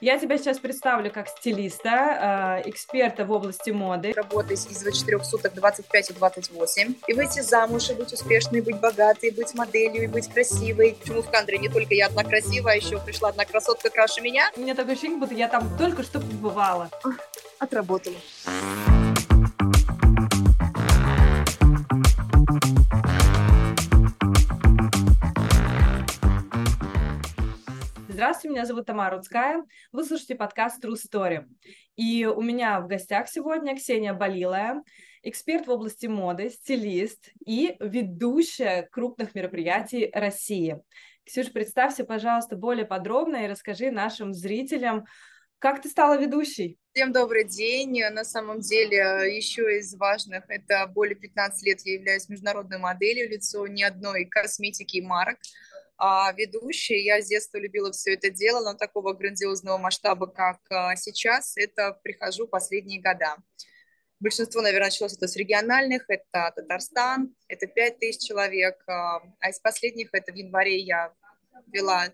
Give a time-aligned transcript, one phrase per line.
[0.00, 4.12] Я тебя сейчас представлю как стилиста, э, эксперта в области моды.
[4.14, 6.94] Работать из 24 суток 25 и 28.
[7.08, 10.96] И выйти замуж, и быть успешной, и быть богатой, и быть моделью, и быть красивой.
[11.00, 14.52] Почему в кадре не только я одна красивая, а еще пришла одна красотка краше меня?
[14.56, 16.90] У меня такое ощущение, будто я там только что побывала.
[17.58, 18.16] Отработала.
[28.28, 29.64] Здравствуйте, меня зовут Тамара Рудская.
[29.90, 31.46] Вы слушаете подкаст True Story.
[31.96, 34.82] И у меня в гостях сегодня Ксения Болилая,
[35.22, 40.78] эксперт в области моды, стилист и ведущая крупных мероприятий России.
[41.24, 45.06] Ксюша, представься, пожалуйста, более подробно и расскажи нашим зрителям,
[45.58, 46.78] как ты стала ведущей?
[46.92, 48.02] Всем добрый день.
[48.12, 53.66] На самом деле, еще из важных, это более 15 лет я являюсь международной моделью, лицо
[53.66, 55.38] ни одной косметики и марок
[55.98, 57.02] а, ведущей.
[57.02, 61.98] Я с детства любила все это дело, но такого грандиозного масштаба, как а, сейчас, это
[62.02, 63.36] прихожу последние года.
[64.20, 69.58] Большинство, наверное, началось это с региональных, это Татарстан, это 5 тысяч человек, а, а из
[69.58, 71.12] последних, это в январе я
[71.66, 72.08] вела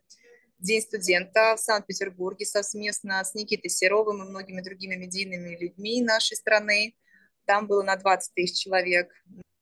[0.58, 6.96] День студента в Санкт-Петербурге совместно с Никитой Серовым и многими другими медийными людьми нашей страны.
[7.44, 9.12] Там было на 20 тысяч человек.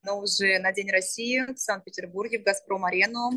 [0.03, 3.31] Но уже на День России в Санкт-Петербурге, в «Газпром-арену»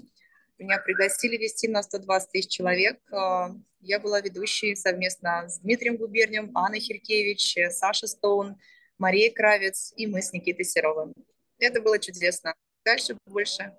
[0.59, 2.99] Меня пригласили вести на 120 тысяч человек.
[3.13, 8.57] А, я была ведущей совместно с Дмитрием Губерниевым, Анной Хилькевич, Саша Стоун,
[8.97, 11.13] Марией Кравец и мы с Никитой Серовым.
[11.59, 12.55] Это было чудесно.
[12.87, 13.71] Дальше больше.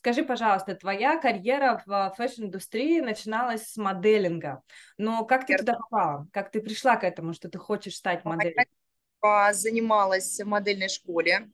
[0.00, 4.60] Скажи, пожалуйста, твоя карьера в фэшн-индустрии начиналась с моделинга,
[4.98, 6.28] но как ты туда попала?
[6.30, 8.66] Как ты пришла к этому, что ты хочешь стать моделью?
[9.52, 11.50] Занималась в модельной школе.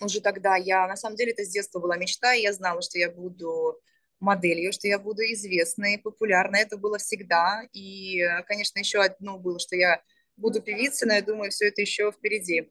[0.00, 2.98] Уже тогда я, на самом деле, это с детства была мечта, и я знала, что
[2.98, 3.80] я буду
[4.20, 6.62] моделью, что я буду известной, популярной.
[6.62, 7.62] Это было всегда.
[7.72, 10.02] И, конечно, еще одно было, что я
[10.36, 12.70] буду певицей, но я думаю, все это еще впереди.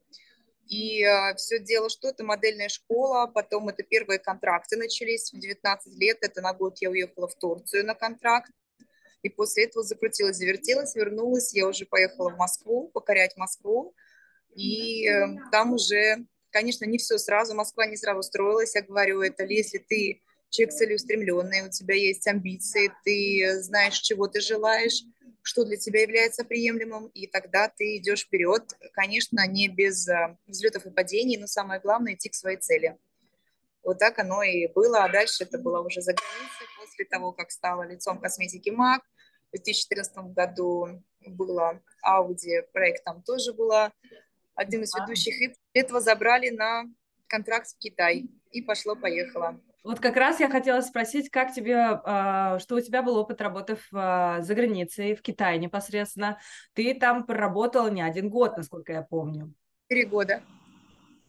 [0.68, 5.98] И э, все дело, что это модельная школа, потом это первые контракты начались в 19
[6.00, 8.52] лет, это на год я уехала в Турцию на контракт,
[9.24, 13.94] и после этого закрутилась, завертелась, вернулась, я уже поехала в Москву, покорять Москву,
[14.56, 19.44] и э, там уже, конечно, не все сразу, Москва не сразу строилась, я говорю, это
[19.46, 25.04] если ты человек целеустремленный, у тебя есть амбиции, ты знаешь, чего ты желаешь,
[25.42, 28.64] что для тебя является приемлемым, и тогда ты идешь вперед,
[28.94, 32.98] конечно, не без э, взлетов и падений, но самое главное идти к своей цели.
[33.84, 37.52] Вот так оно и было, а дальше это было уже за границей, после того, как
[37.52, 39.04] стала лицом косметики МАК,
[39.50, 43.92] в 2014 году было Audi, проект там тоже было
[44.56, 46.84] один из ведущих, и этого забрали на
[47.28, 49.60] контракт в Китай, и пошло-поехало.
[49.84, 53.78] Вот как раз я хотела спросить, как тебе, а, что у тебя был опыт работы
[53.92, 56.40] в, за границей, в Китае непосредственно.
[56.74, 59.54] Ты там проработала не один год, насколько я помню.
[59.90, 60.42] Три года.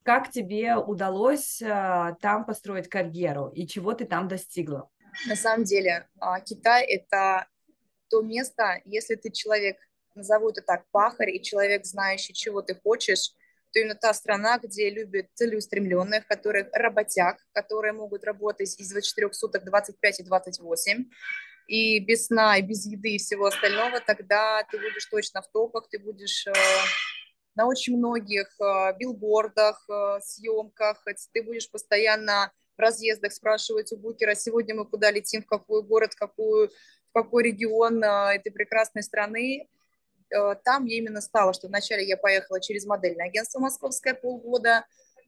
[0.05, 4.89] Как тебе удалось а, там построить карьеру и чего ты там достигла?
[5.27, 7.49] На самом деле, а, Китай– это
[8.09, 9.79] то место, если ты человек
[10.15, 13.33] назову это так, пахарь и человек, знающий, чего ты хочешь,
[13.75, 19.65] то именно та страна, где любят целеустремленных, которые работяг, которые могут работать из 24 суток
[19.65, 21.05] 25 и 28,
[21.67, 25.89] и без сна, и без еды и всего остального, тогда ты будешь точно в топах,
[25.89, 26.53] ты будешь э,
[27.57, 31.03] на очень многих э, билбордах, э, съемках,
[31.33, 36.13] ты будешь постоянно в разъездах спрашивать у букера, сегодня мы куда летим, в какой город,
[36.13, 39.69] в, какую, в какой регион этой прекрасной страны,
[40.65, 44.85] там я именно стала, что вначале я поехала через модельное агентство московское полгода,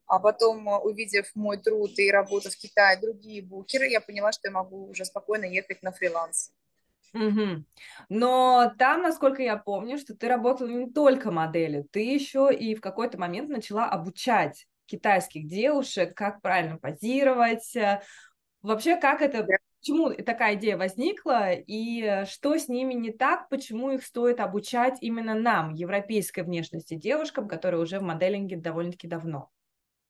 [0.07, 4.49] а потом, э, увидев мой труд и работу в Китае, другие букеры, я поняла, что
[4.49, 6.53] я могу уже спокойно ехать на фриланс.
[7.13, 7.65] Угу.
[8.11, 12.81] Но там, насколько я помню, что ты работала не только моделью, ты еще и в
[12.81, 18.03] какой-то момент начала обучать китайских девушек, как правильно позировать, э,
[18.63, 19.47] вообще как это
[19.87, 24.99] почему такая идея возникла и э, что с ними не так, почему их стоит обучать
[25.01, 29.51] именно нам, европейской внешности девушкам, которые уже в моделинге довольно-таки давно?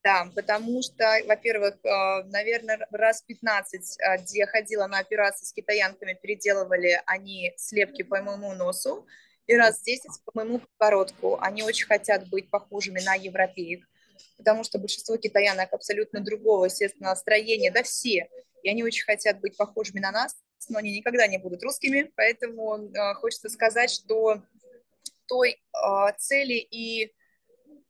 [0.02, 6.18] Да, потому что, во-первых, э, наверное, раз 15, э, где ходила на операции с китаянками,
[6.22, 9.06] переделывали они слепки по моему носу,
[9.46, 11.38] и раз 10 по моему подбородку.
[11.40, 13.86] Они очень хотят быть похожими на европеек,
[14.38, 18.26] потому что большинство китаянок абсолютно другого, естественно, настроения, да все
[18.66, 20.36] и они очень хотят быть похожими на нас,
[20.68, 24.42] но они никогда не будут русскими, поэтому э, хочется сказать, что
[25.28, 25.58] той э,
[26.18, 27.14] цели и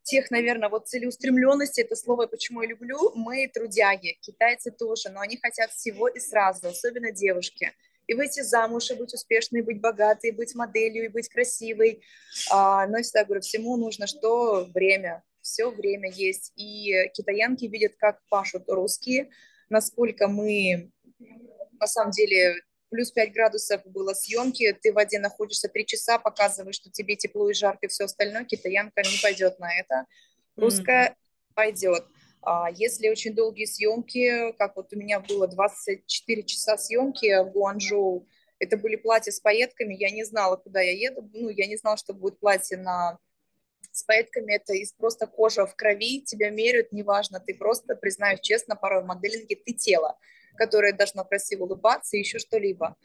[0.02, 5.38] тех, наверное, вот целеустремленности, это слово, почему я люблю, мы трудяги, китайцы тоже, но они
[5.38, 7.72] хотят всего и сразу, особенно девушки.
[8.06, 12.02] И выйти замуж, и быть успешной, и быть богатой, и быть моделью, и быть красивой.
[12.50, 14.66] А, но я всегда говорю, всему нужно что?
[14.74, 15.24] Время.
[15.40, 16.52] Все время есть.
[16.54, 19.30] И китаянки видят, как пашут русские,
[19.68, 20.90] насколько мы
[21.78, 26.76] на самом деле плюс 5 градусов было съемки, ты в воде находишься 3 часа, показываешь,
[26.76, 30.06] что тебе тепло и жарко и все остальное, китаянка не пойдет на это,
[30.56, 31.54] русская mm-hmm.
[31.54, 32.04] пойдет.
[32.42, 38.26] А если очень долгие съемки, как вот у меня было 24 часа съемки в Гуанчжоу,
[38.58, 41.96] это были платья с пайетками, я не знала, куда я еду, ну, я не знала,
[41.96, 43.18] что будет платье на
[43.96, 48.76] с пайетками, это из просто кожа в крови, тебя меряют, неважно, ты просто, признаюсь честно,
[48.76, 50.16] порой в моделинге ты тело
[50.56, 52.96] которое должно красиво улыбаться, еще что-либо.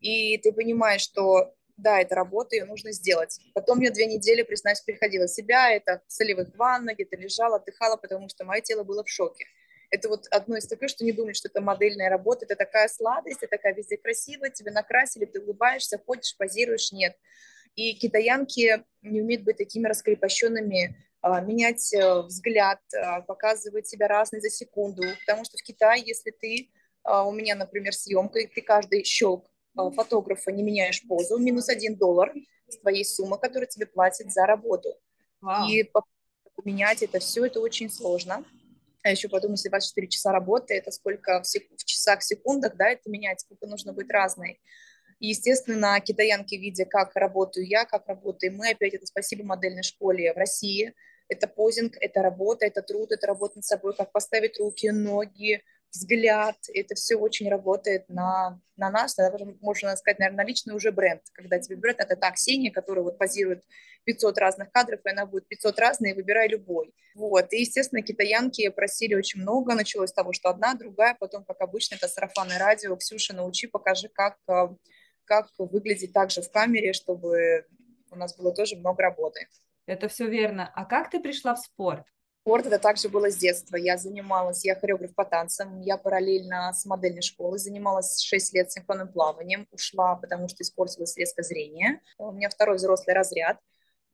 [0.00, 3.40] И ты понимаешь, что да, это работа, ее нужно сделать.
[3.54, 8.28] Потом мне две недели, признаюсь, приходила себя, это в солевых ваннах, где-то лежала, отдыхала, потому
[8.28, 9.46] что мое тело было в шоке.
[9.90, 13.42] Это вот одно из таких, что не думаешь, что это модельная работа, это такая сладость,
[13.42, 17.16] это такая везде красивая, тебя накрасили, ты улыбаешься, ходишь, позируешь, нет.
[17.74, 24.40] И китаянки не умеют быть такими раскрепощенными, а, менять э, взгляд, а, показывать себя разный
[24.40, 26.70] за секунду, потому что в Китае, если ты
[27.04, 29.46] а, у меня, например, съемка, и ты каждый щелк
[29.76, 32.32] а, фотографа не меняешь позу, минус один доллар
[32.68, 34.94] с твоей суммы, которую тебе платят за работу.
[35.40, 35.68] Вау.
[35.68, 35.90] И
[36.56, 38.44] поменять это все, это очень сложно.
[39.02, 42.88] А еще потом, если 24 часа работы, это сколько в, сек- в часах, секундах, да,
[42.88, 44.60] это менять, сколько нужно быть разной.
[45.22, 50.32] И, естественно, китаянки, видя, как работаю я, как работаем мы, опять это спасибо модельной школе
[50.32, 50.94] в России,
[51.28, 56.56] это позинг, это работа, это труд, это работа над собой, как поставить руки, ноги, взгляд,
[56.74, 61.22] это все очень работает на, на нас, даже, можно сказать, наверное, на личный уже бренд,
[61.34, 63.62] когда тебе берет, это та Ксения, которая вот позирует
[64.02, 66.92] 500 разных кадров, и она будет 500 разных, выбирай любой.
[67.14, 71.60] Вот, и, естественно, китаянки просили очень много, началось с того, что одна, другая, потом, как
[71.60, 74.68] обычно, это сарафанное радио, Ксюша, научи, покажи, как, э,
[75.24, 77.66] как выглядеть также в камере, чтобы
[78.10, 79.48] у нас было тоже много работы.
[79.86, 80.70] Это все верно.
[80.74, 82.06] А как ты пришла в спорт?
[82.42, 83.76] Спорт это также было с детства.
[83.76, 89.12] Я занималась, я хореограф по танцам, я параллельно с модельной школой занималась 6 лет синхронным
[89.12, 92.00] плаванием, ушла, потому что испортилось резко зрение.
[92.18, 93.58] У меня второй взрослый разряд.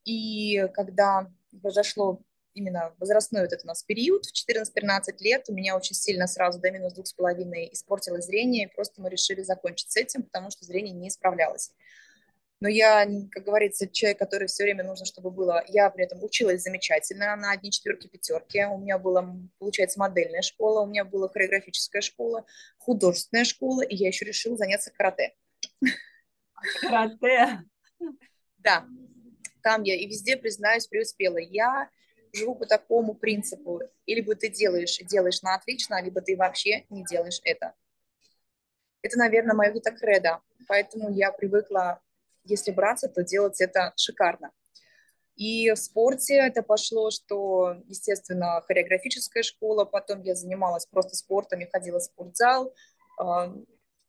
[0.05, 1.31] И когда
[1.63, 2.21] произошло
[2.55, 6.61] именно возрастной вот этот у нас период, в 14-13 лет у меня очень сильно сразу
[6.61, 10.51] до минус двух с половиной испортилось зрение, и просто мы решили закончить с этим, потому
[10.51, 11.73] что зрение не исправлялось
[12.61, 15.63] но я, как говорится, человек, который все время нужно, чтобы было...
[15.69, 18.65] Я при этом училась замечательно на одни четверки, пятерки.
[18.65, 22.45] У меня была, получается, модельная школа, у меня была хореографическая школа,
[22.79, 25.35] художественная школа, и я еще решила заняться карате.
[26.81, 27.63] Карате?
[28.59, 28.87] Да.
[29.63, 31.39] Там я и везде, признаюсь, преуспела.
[31.39, 31.89] Я
[32.33, 33.83] живу по такому принципу.
[34.07, 37.75] или бы ты делаешь, делаешь на отлично, либо ты вообще не делаешь это.
[39.03, 40.41] Это, наверное, мое где-то кредо.
[40.67, 42.01] Поэтому я привыкла
[42.49, 44.51] если браться, то делать это шикарно.
[45.37, 51.69] И в спорте это пошло, что, естественно, хореографическая школа, потом я занималась просто спортом, я
[51.71, 52.75] ходила в спортзал,
[53.19, 53.55] а,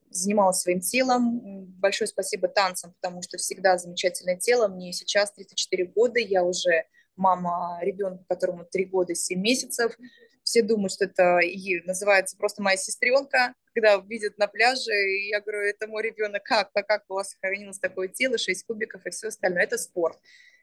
[0.10, 1.66] занималась своим телом.
[1.80, 4.68] Большое спасибо танцам, потому что всегда замечательное тело.
[4.68, 6.86] Мне сейчас 34 года, я уже
[7.20, 9.96] мама ребенка, которому 3 года и 7 месяцев.
[10.44, 15.42] Все думают, что это и называется просто моя сестренка, когда видят на пляже, и я
[15.42, 19.12] говорю, это мой ребенок, как, а как у вас сохранилось такое тело, 6 кубиков и
[19.12, 20.18] все остальное, это спорт.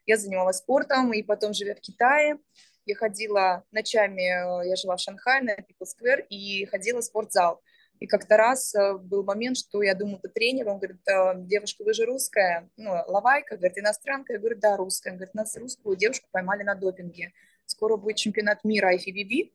[0.05, 2.37] Я занималась спортом, и потом, живя в Китае,
[2.85, 7.61] я ходила ночами, э, я жила в Шанхае на People Square, и ходила в спортзал.
[7.99, 11.83] И как-то раз э, был момент, что я думаю, это тренер, он говорит, «Э, девушка,
[11.83, 15.95] вы же русская, ну, лавайка, говорит, иностранка, я говорю, да, русская, он говорит, нас русскую
[15.95, 17.33] девушку поймали на допинге,
[17.65, 19.51] скоро будет чемпионат мира IFBB,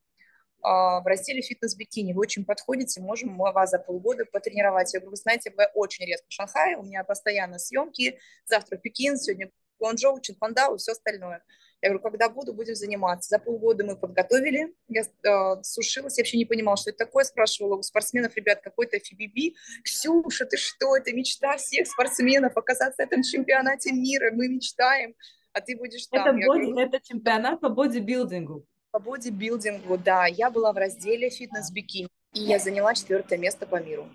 [0.62, 2.12] а, в разделе фитнес-бикини.
[2.12, 4.94] Вы очень подходите, можем мы вас за полгода потренировать.
[4.94, 9.16] Я говорю, вы знаете, вы очень редко в Шанхае, у меня постоянно съемки, завтра Пекин,
[9.16, 11.42] сегодня Гуанчжоу, Чинфандау и все остальное.
[11.82, 13.28] Я говорю, когда буду, будем заниматься.
[13.28, 17.74] За полгода мы подготовили, я э, сушилась, я вообще не понимала, что это такое, спрашивала
[17.74, 23.24] у спортсменов, ребят, какой-то FBB, Ксюша, ты что, это мечта всех спортсменов, оказаться на этом
[23.24, 25.16] чемпионате мира, мы мечтаем,
[25.52, 26.20] а ты будешь там.
[26.20, 28.64] Это, боди, говорю, это чемпионат по бодибилдингу.
[28.92, 30.26] По бодибилдингу, да.
[30.26, 34.08] Я была в разделе фитнес-бикини, и я заняла четвертое место по миру.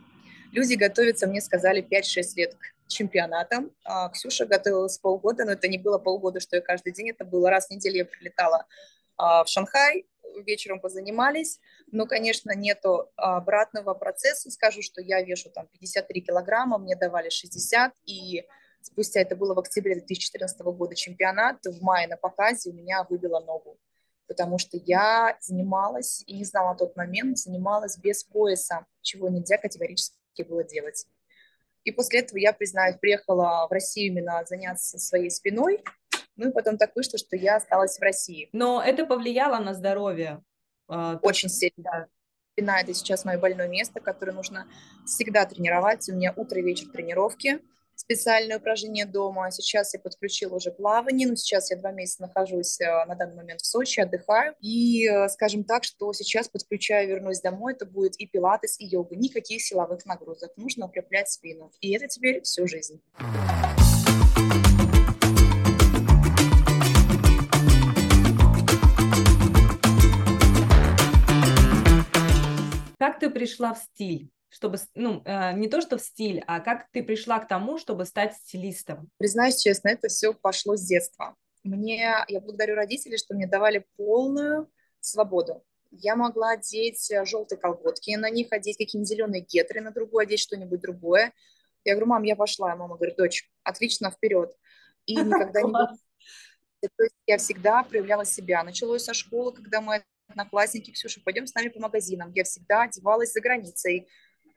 [0.54, 2.56] Люди готовятся, мне сказали, 5-6 лет.
[2.56, 3.72] к чемпионатам.
[3.84, 7.50] А Ксюша готовилась полгода, но это не было полгода, что я каждый день, это было
[7.50, 8.66] раз в неделю я прилетала
[9.18, 10.06] а, в Шанхай,
[10.46, 11.60] вечером позанимались,
[11.92, 14.52] но, конечно, нету обратного процесса.
[14.52, 18.46] Скажу, что я вешу там 53 килограмма, мне давали 60, и
[18.82, 23.40] спустя, это было в октябре 2014 года чемпионат, в мае на показе у меня выбило
[23.40, 23.80] ногу.
[24.28, 29.58] потому что я занималась, и не знала на тот момент, занималась без пояса, чего нельзя
[29.58, 31.08] категорически было делать.
[31.88, 35.82] И после этого я, признаюсь, приехала в Россию именно заняться своей спиной,
[36.36, 38.50] ну и потом так вышло, что я осталась в России.
[38.52, 40.44] Но это повлияло на здоровье?
[40.90, 42.10] А, Очень сильно.
[42.52, 44.68] Спина– это сейчас мое больное место, которое нужно
[45.06, 46.10] всегда тренировать.
[46.10, 47.62] У меня утро и вечер тренировки–
[47.98, 49.52] специальные упражнения дома.
[49.52, 53.62] Сейчас я подключила уже плавание, но сейчас я два месяца нахожусь э, на данный момент
[53.62, 54.56] в Сочи, отдыхаю.
[54.62, 59.16] И, э, скажем так, что сейчас подключаю, вернусь домой, это будет и пилатес, и йога.
[59.16, 60.56] Никаких силовых нагрузок.
[60.56, 61.72] Нужно укреплять спину.
[61.82, 63.02] И это теперь всю жизнь.
[73.00, 74.32] Как ты пришла в стиль?
[74.50, 78.06] Чтобы, ну, э, не то что в стиль, а как ты пришла к тому, чтобы
[78.06, 79.10] стать стилистом?
[79.18, 81.36] Признаюсь честно, это все пошло с детства.
[81.64, 85.64] Мне, я благодарю родителей, что мне давали полную свободу.
[85.92, 90.40] Я могла одеть э, желтые колготки, на них одеть какие-нибудь зеленые гетры, на другую одеть
[90.40, 91.34] что-нибудь другое.
[91.84, 92.74] Я говорю, мам, я пошла.
[92.74, 94.54] И мама говорит, дочь, отлично, вперед.
[95.06, 95.72] И никогда не...
[96.82, 98.64] То есть я всегда проявляла себя.
[98.64, 102.32] Началось со школы, когда мы одноклассники, Ксюша, пойдем с нами по магазинам.
[102.34, 104.08] Я всегда одевалась за границей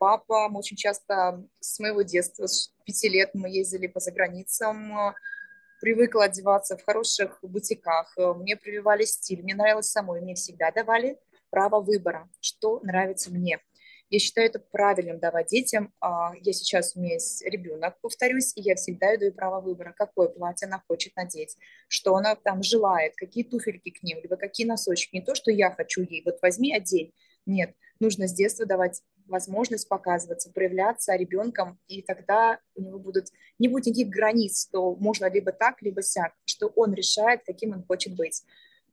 [0.00, 0.48] папа.
[0.48, 5.14] Мы очень часто с моего детства, с пяти лет мы ездили по заграницам,
[5.80, 8.12] привыкла одеваться в хороших бутиках.
[8.16, 11.18] Мне прививали стиль, мне нравилось самой, мне всегда давали
[11.50, 13.60] право выбора, что нравится мне.
[14.08, 15.92] Я считаю это правильным давать детям.
[16.00, 20.28] А, я сейчас, у меня есть ребенок, повторюсь, и я всегда даю право выбора, какое
[20.28, 25.14] платье она хочет надеть, что она там желает, какие туфельки к ним, либо какие носочки.
[25.14, 27.12] Не то, что я хочу ей, вот возьми, одень.
[27.46, 33.68] Нет, нужно с детства давать возможность показываться, проявляться ребенком, и тогда у него будут, не
[33.68, 38.14] будет никаких границ, что можно либо так, либо сяк, что он решает, каким он хочет
[38.16, 38.42] быть.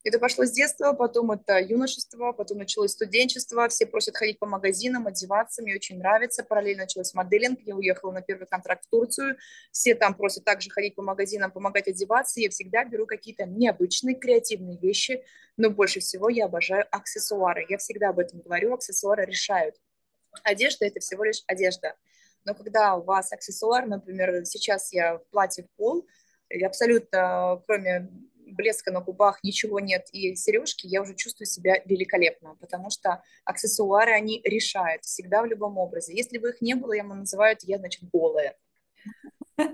[0.07, 5.05] Это пошло с детства, потом это юношество, потом началось студенчество, все просят ходить по магазинам,
[5.05, 6.43] одеваться, мне очень нравится.
[6.43, 9.35] Параллельно началось моделинг, я уехала на первый контракт в Турцию,
[9.71, 12.39] все там просят также ходить по магазинам, помогать одеваться.
[12.39, 15.25] Я всегда беру какие-то необычные, креативные вещи,
[15.57, 17.65] но больше всего я обожаю аксессуары.
[17.67, 19.75] Я всегда об этом говорю, аксессуары решают.
[20.43, 21.95] Одежда– это всего лишь одежда.
[22.45, 26.07] Но когда у вас аксессуар, например, сейчас я в платье в пол,
[26.49, 28.09] и абсолютно кроме
[28.51, 34.13] блеска на губах ничего нет и сережки, я уже чувствую себя великолепно, потому что аксессуары,
[34.13, 36.15] они решают всегда в любом образе.
[36.15, 38.55] Если бы их не было, я называю, я, значит, голая.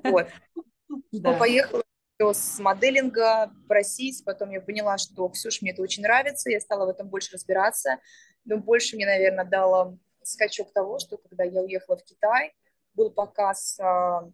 [0.03, 0.27] Вот.
[1.11, 1.33] Да.
[1.39, 1.83] Поехала
[2.19, 6.89] с моделинга просить, потом я поняла, что, Ксюш, мне это очень нравится, я стала в
[6.89, 7.97] этом больше разбираться,
[8.45, 12.53] но больше мне, наверное, дало скачок того, что когда я уехала в Китай,
[12.93, 14.29] был показ а,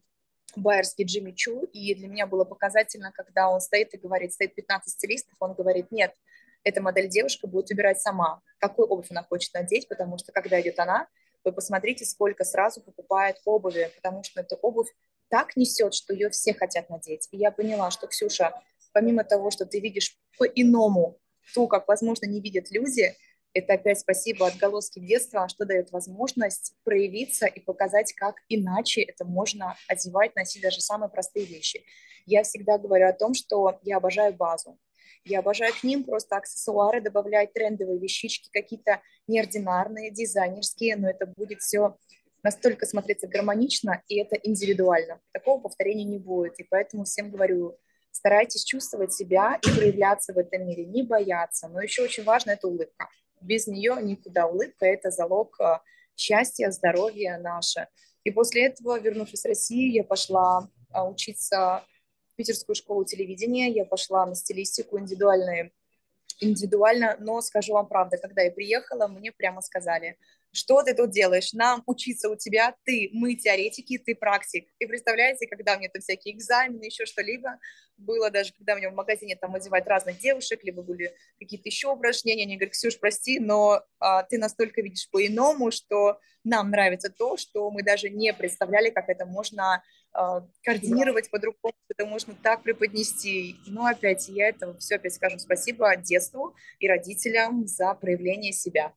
[0.55, 4.93] байерский Джимми Чу, и для меня было показательно, когда он стоит и говорит, стоит 15
[4.93, 6.13] стилистов, он говорит, нет,
[6.63, 10.79] эта модель девушка будет выбирать сама, какую обувь она хочет надеть, потому что когда идет
[10.79, 11.07] она,
[11.43, 14.89] вы посмотрите, сколько сразу покупает обуви, потому что эта обувь
[15.29, 17.27] так несет, что ее все хотят надеть.
[17.31, 18.51] И я поняла, что, Ксюша,
[18.91, 21.17] помимо того, что ты видишь по-иному
[21.53, 23.15] то, как, возможно, не видят люди,
[23.53, 29.75] это опять спасибо отголоски детства, что дает возможность проявиться и показать, как иначе это можно
[29.87, 31.83] одевать, носить даже самые простые вещи.
[32.25, 34.77] Я всегда говорю о том, что я обожаю базу.
[35.25, 41.59] Я обожаю к ним просто аксессуары, добавлять трендовые вещички, какие-то неординарные, дизайнерские, но это будет
[41.59, 41.97] все
[42.43, 45.19] настолько смотреться гармонично, и это индивидуально.
[45.33, 46.57] Такого повторения не будет.
[46.59, 47.77] И поэтому всем говорю,
[48.11, 51.67] старайтесь чувствовать себя и проявляться в этом мире, не бояться.
[51.67, 53.09] Но еще очень важно– это улыбка
[53.41, 54.47] без нее никуда.
[54.47, 55.79] Улыбка– это залог э,
[56.15, 57.87] счастья, здоровья наше.
[58.23, 61.83] И после этого, вернувшись в Россию, я пошла э, учиться
[62.31, 65.71] в Питерскую школу телевидения, я пошла на стилистику индивидуальные,
[66.39, 70.17] индивидуально, но скажу вам правду, когда я приехала, мне прямо сказали–
[70.51, 71.53] что ты тут делаешь?
[71.53, 74.67] Нам учиться у тебя, ты, мы теоретики, ты практик.
[74.79, 77.59] И представляете, когда мне тут всякие экзамены, еще что-либо,
[77.97, 82.43] было даже, когда мне в магазине там одевать разных девушек, либо были какие-то еще упражнения,
[82.43, 87.69] они говорят, Ксюш, прости, но а, ты настолько видишь по-иному, что нам нравится то, что
[87.69, 93.57] мы даже не представляли, как это можно а, координировать по-другому, это можно так преподнести.
[93.67, 98.93] Но опять я это все опять скажу спасибо детству и родителям за проявление себя.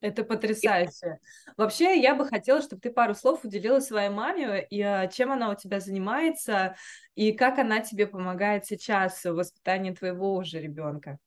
[0.00, 1.18] Это потрясающе.
[1.56, 5.50] Вообще, я бы хотела, чтобы ты пару слов уделила своей маме, и а, чем она
[5.50, 6.76] у тебя занимается,
[7.14, 11.18] и как она тебе помогает сейчас в воспитании твоего уже ребенка.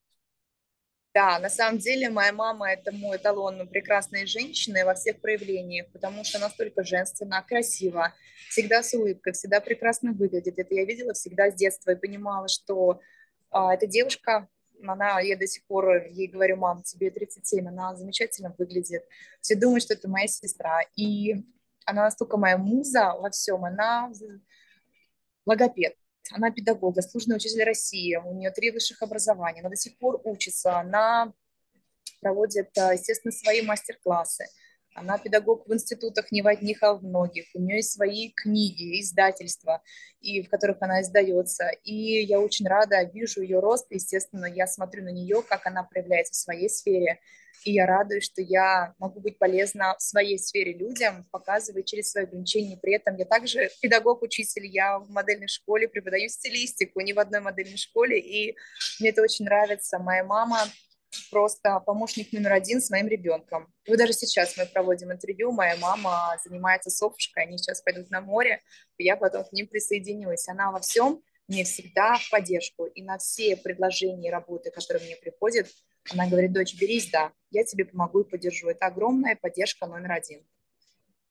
[1.15, 6.23] Да, на самом деле моя мама– это мой эталон прекрасной женщины во всех проявлениях, потому
[6.23, 8.13] что настолько женственна, красива,
[8.49, 10.59] всегда с улыбкой, всегда прекрасно выглядит.
[10.59, 13.01] Это я видела всегда с детства и понимала, что
[13.49, 14.47] а, эта девушка
[14.85, 19.03] она, я до сих пор ей говорю, мам, тебе 37, она замечательно выглядит.
[19.41, 20.81] Все думают, что это моя сестра.
[20.95, 21.45] И
[21.85, 24.11] она настолько моя муза во всем, она
[25.45, 25.95] логопед,
[26.31, 30.77] она педагог, заслуженный учитель России, у нее три высших образования, она до сих пор учится,
[30.77, 31.33] она
[32.21, 34.45] проводит, э, естественно, свои мастер-классы.
[34.95, 37.45] Она педагог в институтах не в одних, а в многих.
[37.53, 39.81] У нее есть свои книги, издательства,
[40.19, 41.69] и в которых она издается.
[41.83, 43.87] И я очень рада, вижу ее рост.
[43.89, 47.19] Естественно, я смотрю на нее, как она проявляется в своей сфере.
[47.65, 52.23] И я радуюсь, что я могу быть полезна в своей сфере людям, показывая через свои
[52.23, 52.77] ограничения.
[52.77, 57.77] При этом я также педагог-учитель, я в модельной школе преподаю стилистику, не в одной модельной
[57.77, 58.55] школе, и
[58.99, 59.99] мне это очень нравится.
[59.99, 60.59] Моя мама
[61.29, 63.73] просто помощник номер один с моим ребенком.
[63.87, 68.61] Вот даже сейчас мы проводим интервью, моя мама занимается совушкой, они сейчас пойдут на море,
[68.97, 70.47] я потом к ним присоединюсь.
[70.47, 75.15] Она во всем мне всегда в поддержку, и на все предложения и работы, которые мне
[75.15, 75.67] приходят,
[76.11, 78.69] она говорит, дочь, берись, да, я тебе помогу и поддержу.
[78.69, 80.45] Это огромная поддержка номер один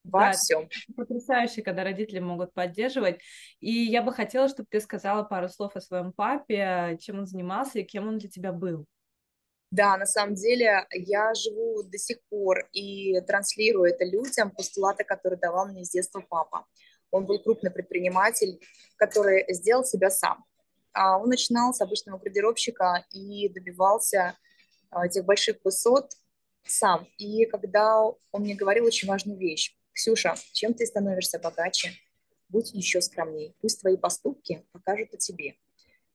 [0.03, 0.69] во да, всем.
[0.95, 3.19] Потрясающе, когда родители могут поддерживать.
[3.59, 7.79] И я бы хотела, чтобы ты сказала пару слов о своем папе, чем он занимался
[7.79, 8.85] и кем он для тебя был.
[9.71, 15.39] Да, на самом деле я живу до сих пор и транслирую это людям, постулаты, которые
[15.39, 16.65] давал мне с детства папа.
[17.11, 18.59] Он был крупный предприниматель,
[18.95, 20.43] который сделал себя сам.
[20.91, 24.35] А он начинал с обычного градировщика и добивался
[24.89, 26.13] а, этих больших высот
[26.65, 27.07] сам.
[27.17, 31.91] И когда он мне говорил очень важную вещь, Ксюша, чем ты становишься богаче,
[32.47, 35.55] будь еще скромней, пусть твои поступки покажут о тебе.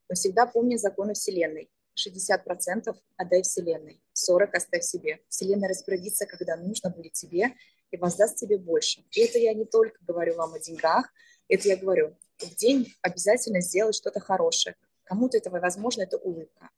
[0.09, 1.71] Но всегда помни законы Вселенной.
[1.97, 5.21] 60% отдай Вселенной, 40% оставь себе.
[5.29, 7.55] Вселенная распорядится, когда нужно будет тебе,
[7.91, 9.05] и воздаст тебе больше.
[9.13, 11.07] И это я не только говорю вам о деньгах,
[11.49, 14.77] это я говорю, в день обязательно сделать что-то хорошее.
[15.05, 16.71] Кому-то это, возможно, это улыбка.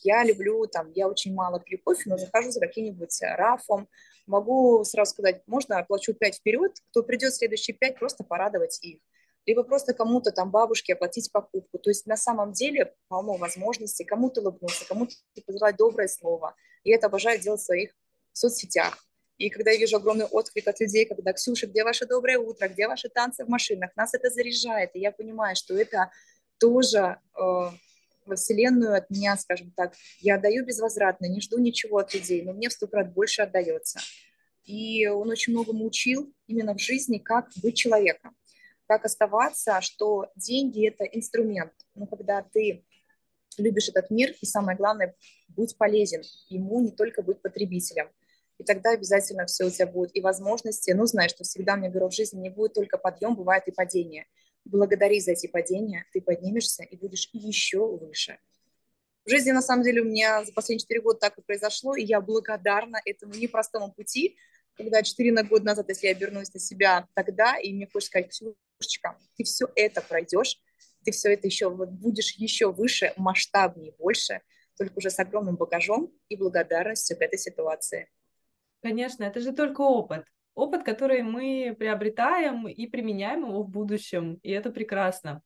[0.00, 3.88] Я люблю, там, я очень мало пью кофе, но захожу за каким-нибудь рафом,
[4.26, 9.00] могу сразу сказать, можно оплачу 5 вперед, кто придет следующие 5, просто порадовать их
[9.46, 11.78] либо просто кому-то там бабушке оплатить покупку.
[11.78, 15.14] То есть на самом деле полно возможностей кому-то улыбнуться, кому-то
[15.46, 16.54] пожелать доброе слово.
[16.82, 17.94] И это обожаю делать в своих
[18.32, 19.06] соцсетях.
[19.36, 22.68] И когда я вижу огромный отклик от людей, когда «Ксюша, где ваше доброе утро?
[22.68, 26.10] Где ваши танцы в машинах?» Нас это заряжает, и я понимаю, что это
[26.58, 32.14] тоже э, во Вселенную от меня, скажем так, я отдаю безвозвратно, не жду ничего от
[32.14, 33.98] людей, но мне в сто крат больше отдается.
[34.62, 38.36] И он очень многому учил именно в жизни, как быть человеком
[38.86, 41.72] как оставаться, что деньги– это инструмент.
[41.94, 42.84] Но когда ты
[43.58, 45.14] любишь этот мир, и самое главное,
[45.48, 48.10] будь полезен ему, не только быть потребителем.
[48.58, 50.92] И тогда обязательно все у тебя будет и возможности.
[50.92, 54.26] Ну, знаешь, что всегда, мне говорю, в жизни не будет только подъем, бывает и падение.
[54.64, 58.38] Благодари за эти падения, ты поднимешься и будешь еще выше.
[59.24, 62.04] В жизни, на самом деле, у меня за последние четыре года так и произошло, и
[62.04, 64.36] я благодарна этому непростому пути,
[64.76, 68.42] когда четыре года назад, если я обернусь на себя тогда, и мне хочется сказать,
[68.84, 70.58] Ксюшечка, ты все это пройдешь,
[71.04, 74.40] ты все это еще будешь еще выше, масштабнее, больше,
[74.76, 78.10] только уже с огромным багажом и благодарностью к этой ситуации.
[78.82, 80.24] Конечно, это же только опыт.
[80.54, 85.42] Опыт, который мы приобретаем и применяем его в будущем, и это прекрасно.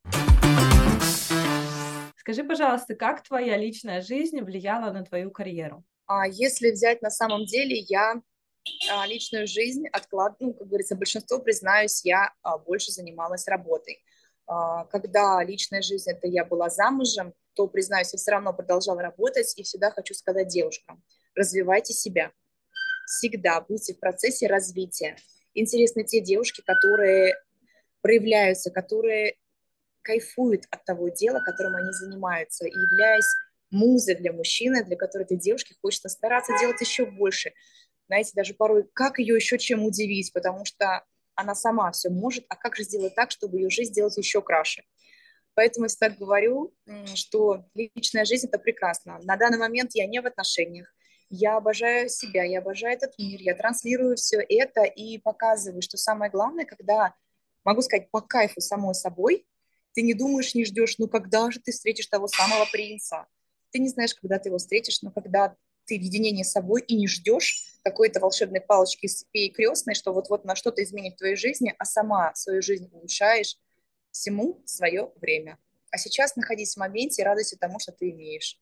[2.16, 5.84] Скажи, пожалуйста, как твоя личная жизнь влияла на твою карьеру?
[6.06, 8.20] А если взять на самом деле, я
[9.06, 14.02] личную жизнь отклад, ну, как говорится, большинство, признаюсь, я а, больше занималась работой.
[14.46, 19.52] А, когда личная жизнь, это я была замужем, то, признаюсь, я все равно продолжала работать,
[19.56, 21.02] и всегда хочу сказать девушкам,
[21.34, 22.32] развивайте себя.
[23.06, 25.16] Всегда будьте в процессе развития.
[25.54, 27.34] Интересны те девушки, которые
[28.00, 29.36] проявляются, которые
[30.02, 33.28] кайфуют от того дела, которым они занимаются, и являясь
[33.70, 37.52] музой для мужчины, для которой этой девушки хочется стараться делать еще больше,
[38.08, 42.56] знаете, даже порой, как ее еще чем удивить, потому что она сама все может, а
[42.56, 44.82] как же сделать так, чтобы ее жизнь сделать еще краше.
[45.54, 46.74] Поэтому я всегда говорю,
[47.14, 49.18] что личная жизнь– это прекрасно.
[49.22, 50.92] На данный момент я не в отношениях,
[51.30, 56.30] я обожаю себя, я обожаю этот мир, я транслирую все это и показываю, что самое
[56.30, 57.14] главное, когда,
[57.64, 59.46] могу сказать, по кайфу самой собой,
[59.92, 63.26] ты не думаешь, не ждешь, ну когда же ты встретишь того самого принца?
[63.70, 66.96] Ты не знаешь, когда ты его встретишь, но когда ты в единении с собой и
[66.96, 71.36] не ждешь какой-то волшебной палочки с и крестной, что вот-вот на что-то изменит в твоей
[71.36, 73.56] жизни, а сама свою жизнь улучшаешь,
[74.10, 75.58] всему свое время.
[75.90, 78.58] А сейчас находись в моменте и радуйся тому, что ты имеешь.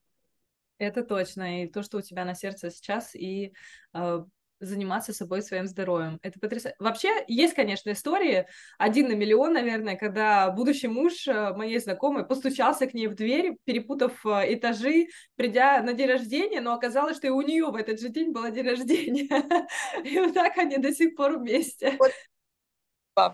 [0.79, 1.63] Это точно.
[1.63, 3.53] И то, что у тебя на сердце сейчас, и
[3.95, 4.25] э,
[4.61, 6.19] заниматься собой, своим здоровьем.
[6.23, 6.77] Это потрясающе.
[6.79, 8.47] Вообще, есть, конечно, истории,
[8.79, 13.57] один на миллион, наверное, когда будущий муж э, моей знакомой постучался к ней в дверь,
[13.65, 18.01] перепутав э, этажи, придя на день рождения, но оказалось, что и у нее в этот
[18.01, 19.29] же день было день рождения.
[20.05, 21.97] И вот так они до сих пор вместе.
[21.99, 22.13] Вот,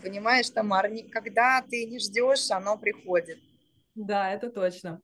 [0.01, 3.39] понимаешь, Тамара, когда ты не ждешь, оно приходит.
[3.95, 5.01] Да, это точно.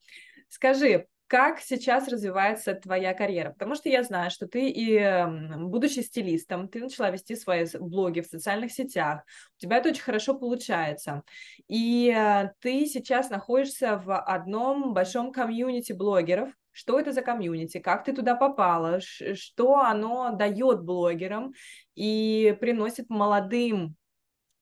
[0.48, 3.50] Скажи, как сейчас развивается твоя карьера?
[3.50, 5.26] Потому что я знаю, что ты и,
[5.58, 9.22] будучи стилистом, ты начала вести свои блоги в социальных сетях.
[9.58, 11.22] У тебя это очень хорошо получается.
[11.68, 16.50] И э, ты сейчас находишься в одном большом комьюнити блогеров.
[16.72, 17.78] Что это за комьюнити?
[17.78, 19.00] Как ты туда попала?
[19.00, 21.52] Что оно дает блогерам
[21.94, 23.96] и приносит молодым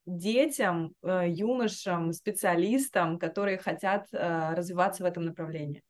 [0.05, 5.85] детям, э, юношам, специалистам, которые хотят э, развиваться в этом направлении?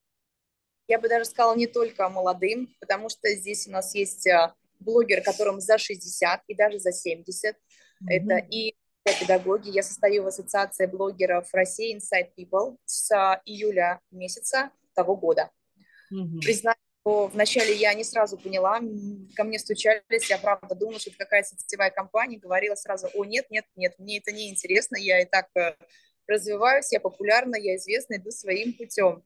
[0.89, 5.23] Я бы даже сказала не только молодым, потому что здесь у нас есть э, блогеры,
[5.23, 7.55] которым за 60 и даже за 70.
[7.55, 7.59] Mm-hmm.
[8.09, 8.77] Это и
[9.21, 9.71] педагоги.
[9.71, 13.13] Я состою в ассоциации блогеров России Inside People с
[13.45, 15.51] июля месяца того года.
[16.13, 16.41] Mm-hmm.
[16.41, 18.81] Признаюсь, что вначале я не сразу поняла,
[19.37, 23.47] ко мне стучались, я правда думала, что это какая-то сетевая компания, говорила сразу, о, нет,
[23.51, 25.77] нет, нет, мне это не интересно, я и так э,
[26.27, 29.23] развиваюсь, я популярна, я известна, иду своим путем.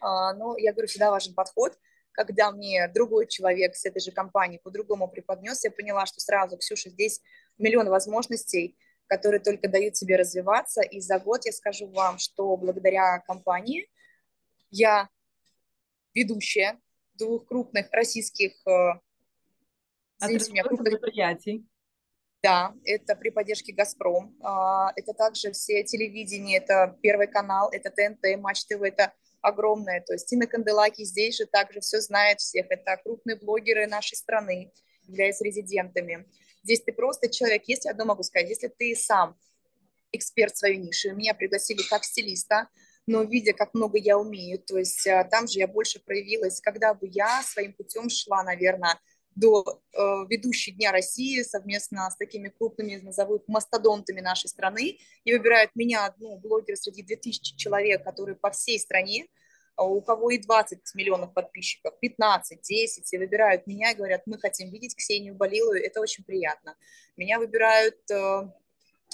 [0.00, 1.78] А, но я говорю, всегда важен подход,
[2.12, 6.90] когда мне другой человек с этой же компании по-другому преподнес, я поняла, что сразу, Ксюша,
[6.90, 7.20] здесь
[7.58, 13.18] миллион возможностей, которые только дают тебе развиваться, и за год я скажу вам, что благодаря
[13.20, 13.88] компании
[14.70, 15.08] я
[16.14, 16.78] ведущая
[17.14, 19.00] двух крупных российских э,
[20.20, 21.66] меня, крупных предприятий.
[22.42, 24.36] Да, это при поддержке «Газпром».
[24.42, 30.00] А, это также все телевидение, это Первый канал, это ТНТ, Матч ТВ, это огромное.
[30.00, 32.66] То есть Тина Канделаки здесь же также все знает всех.
[32.70, 34.72] Это крупные блогеры нашей страны,
[35.06, 36.26] являются резидентами.
[36.62, 39.36] Здесь ты просто человек, если одно могу сказать, если ты сам
[40.12, 42.68] эксперт своей ниши, меня пригласили как стилиста,
[43.06, 46.94] но видя, как много я умею, то есть а, там же я больше проявилась, когда
[46.94, 49.00] бы я своим путем шла, наверное,
[49.34, 55.32] до э, ведущей Дня России совместно с такими крупными, назову их, мастодонтами нашей страны, и
[55.32, 59.26] выбирают меня одну блогера среди 2000 человек, которые по всей стране,
[59.76, 64.38] а у кого и 20 миллионов подписчиков, 15, 10, и выбирают меня и говорят, мы
[64.38, 66.76] хотим видеть Ксению Болилову, это очень приятно.
[67.16, 68.52] Меня выбирают э,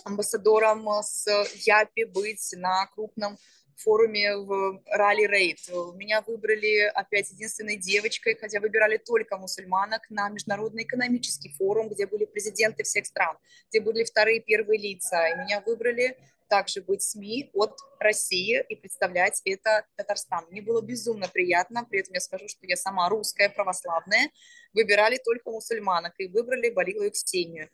[0.04, 3.38] амбассадором с Япи быть на крупном
[3.76, 5.58] форуме в Ралли Рейд.
[5.94, 12.24] Меня выбрали опять единственной девочкой, хотя выбирали только мусульманок, на Международный экономический форум, где были
[12.24, 13.36] президенты всех стран,
[13.70, 15.28] где были вторые первые лица.
[15.28, 16.16] И меня выбрали
[16.48, 20.46] также быть СМИ от России и представлять это Татарстан.
[20.50, 24.30] Мне было безумно приятно, при этом я скажу, что я сама русская, православная,
[24.72, 27.68] выбирали только мусульманок и выбрали Балилу и Ксению.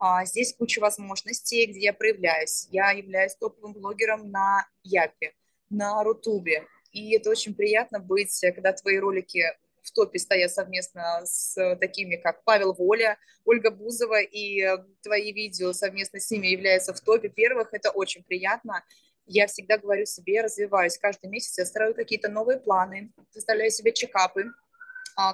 [0.00, 2.66] А, здесь куча возможностей, где я проявляюсь.
[2.70, 5.34] Я являюсь топовым блогером на Япе
[5.68, 6.66] на Рутубе.
[6.90, 9.44] И это очень приятно быть, когда твои ролики
[9.82, 14.66] в топе стоят совместно с такими, как Павел Воля, Ольга Бузова, и
[15.02, 17.68] твои видео совместно с ними являются в топе первых.
[17.72, 18.82] Это очень приятно.
[19.26, 20.96] Я всегда говорю себе, развиваюсь.
[20.96, 24.46] Каждый месяц я строю какие-то новые планы, составляю себе чекапы,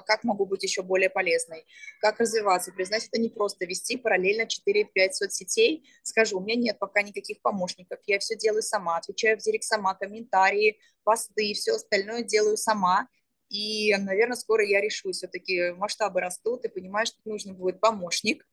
[0.05, 1.65] как могу быть еще более полезной,
[1.99, 2.71] как развиваться.
[2.71, 5.87] Признать, это не просто вести параллельно 4-5 соцсетей.
[6.03, 9.93] Скажу, у меня нет пока никаких помощников, я все делаю сама, отвечаю в директ сама,
[9.95, 13.07] комментарии, посты, все остальное делаю сама.
[13.49, 18.45] И, наверное, скоро я решу, все-таки масштабы растут, и понимаю, что нужно будет помощник,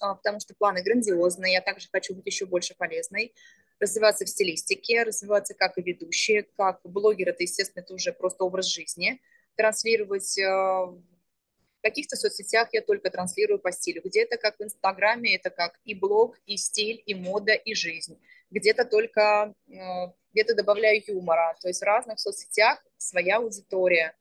[0.00, 3.34] а, потому что планы грандиозные, я также хочу быть еще больше полезной,
[3.78, 8.66] развиваться в стилистике, развиваться как и ведущие, как блогер, это, естественно, это уже просто образ
[8.66, 9.20] жизни–
[9.56, 14.02] транслировать э, в каких-то соцсетях я только транслирую по стилю.
[14.04, 18.20] Где-то, как в Инстаграме, это как и блог, и стиль, и мода, и жизнь.
[18.50, 19.72] Где-то только, э,
[20.32, 21.56] где-то добавляю юмора.
[21.60, 24.14] То есть в разных соцсетях своя аудитория.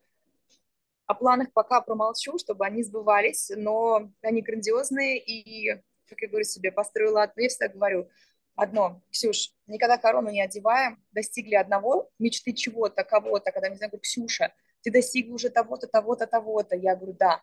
[1.05, 5.75] О планах пока промолчу, чтобы они сбывались, но они грандиозные, и,
[6.09, 8.09] как я говорю себе, построила одно, я говорю,
[8.55, 14.53] одно, Ксюш, никогда корону не одеваем, достигли одного, мечты чего-то, кого-то, когда, не знаю, Ксюша,
[14.85, 16.75] ты достигла уже того-то, того-то, того-то.
[16.75, 17.41] Я говорю, да,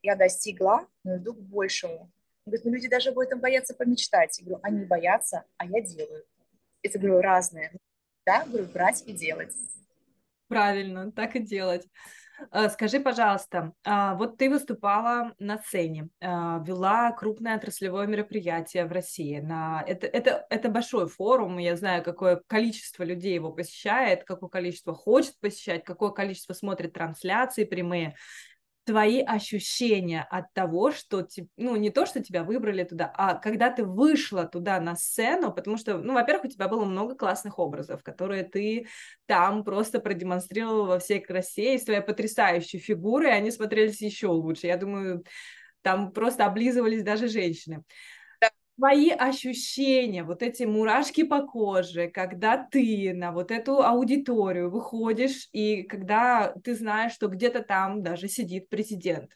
[0.00, 2.12] я достигла, но иду к большему.
[2.46, 4.38] Он говорит, ну люди даже об этом боятся помечтать.
[4.38, 6.24] Я говорю, они боятся, а я делаю.
[6.82, 7.72] Это, говорю, разное.
[8.24, 9.52] Да, говорю, брать и делать.
[10.46, 11.84] Правильно, так и делать.
[12.50, 18.92] А, скажи, пожалуйста, а, вот ты выступала на сцене, а, вела крупное отраслевое мероприятие в
[18.92, 19.40] России.
[19.40, 19.82] На...
[19.86, 25.38] Это, это, это большой форум, я знаю, какое количество людей его посещает, какое количество хочет
[25.40, 28.16] посещать, какое количество смотрит трансляции прямые.
[28.84, 33.84] Твои ощущения от того, что, ну, не то, что тебя выбрали туда, а когда ты
[33.84, 38.44] вышла туда на сцену, потому что, ну, во-первых, у тебя было много классных образов, которые
[38.44, 38.86] ты
[39.26, 44.66] там просто продемонстрировала во всей красе, и с твоей потрясающей фигурой они смотрелись еще лучше.
[44.66, 45.24] Я думаю,
[45.82, 47.84] там просто облизывались даже женщины
[48.76, 55.82] твои ощущения, вот эти мурашки по коже, когда ты на вот эту аудиторию выходишь, и
[55.82, 59.30] когда ты знаешь, что где-то там даже сидит президент.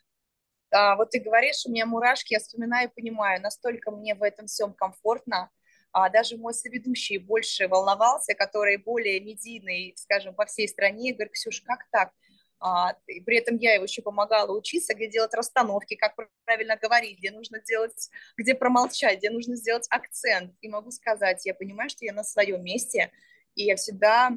[0.71, 4.47] А, вот ты говоришь, у меня мурашки, я вспоминаю и понимаю, настолько мне в этом
[4.47, 5.51] всем комфортно,
[5.93, 11.63] а даже мой соведущий больше волновался, который более медийный, скажем, по всей стране, говорит, Ксюш,
[11.63, 12.13] как так?
[12.61, 17.19] А, и при этом я его еще помогала учиться, где делать расстановки, как правильно говорить,
[17.19, 20.55] где нужно делать, где промолчать, где нужно сделать акцент.
[20.61, 23.13] И могу сказать, я понимаю, что я на своем месте,
[23.55, 24.31] и я всегда,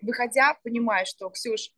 [0.00, 1.72] выходя, понимаю, что, Ксюш,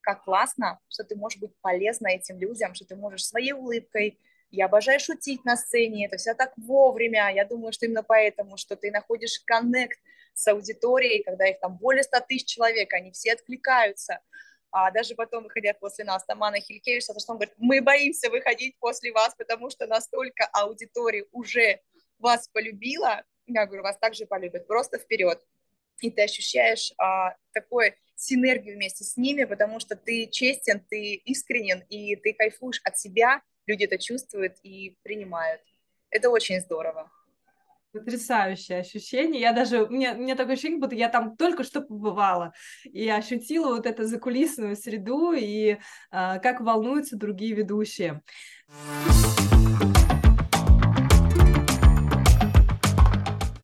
[0.00, 4.18] как классно, что ты можешь быть полезна этим людям, что ты можешь своей улыбкой,
[4.50, 7.32] я обожаю шутить на сцене, это все так вовремя.
[7.34, 9.98] Я думаю, что именно поэтому, что ты находишь коннект
[10.34, 14.20] с аудиторией, когда их там более 100 тысяч человек, они все откликаются
[14.78, 18.76] а даже потом, выходя после нас, там Анна Хилькевич, что он говорит, мы боимся выходить
[18.78, 21.80] после вас, потому что настолько аудитория уже
[22.18, 25.42] вас полюбила, я говорю, вас также полюбят, просто вперед.
[26.02, 31.82] И ты ощущаешь а, такую синергию вместе с ними, потому что ты честен, ты искренен,
[31.88, 35.62] и ты кайфуешь от себя, люди это чувствуют и принимают.
[36.10, 37.10] Это очень здорово.
[37.92, 39.40] Потрясающее ощущение.
[39.40, 42.52] Я даже, мне, мне такое ощущение, будто я там только что побывала
[42.84, 45.78] и ощутила вот эту закулисную среду и э,
[46.10, 48.22] как волнуются другие ведущие.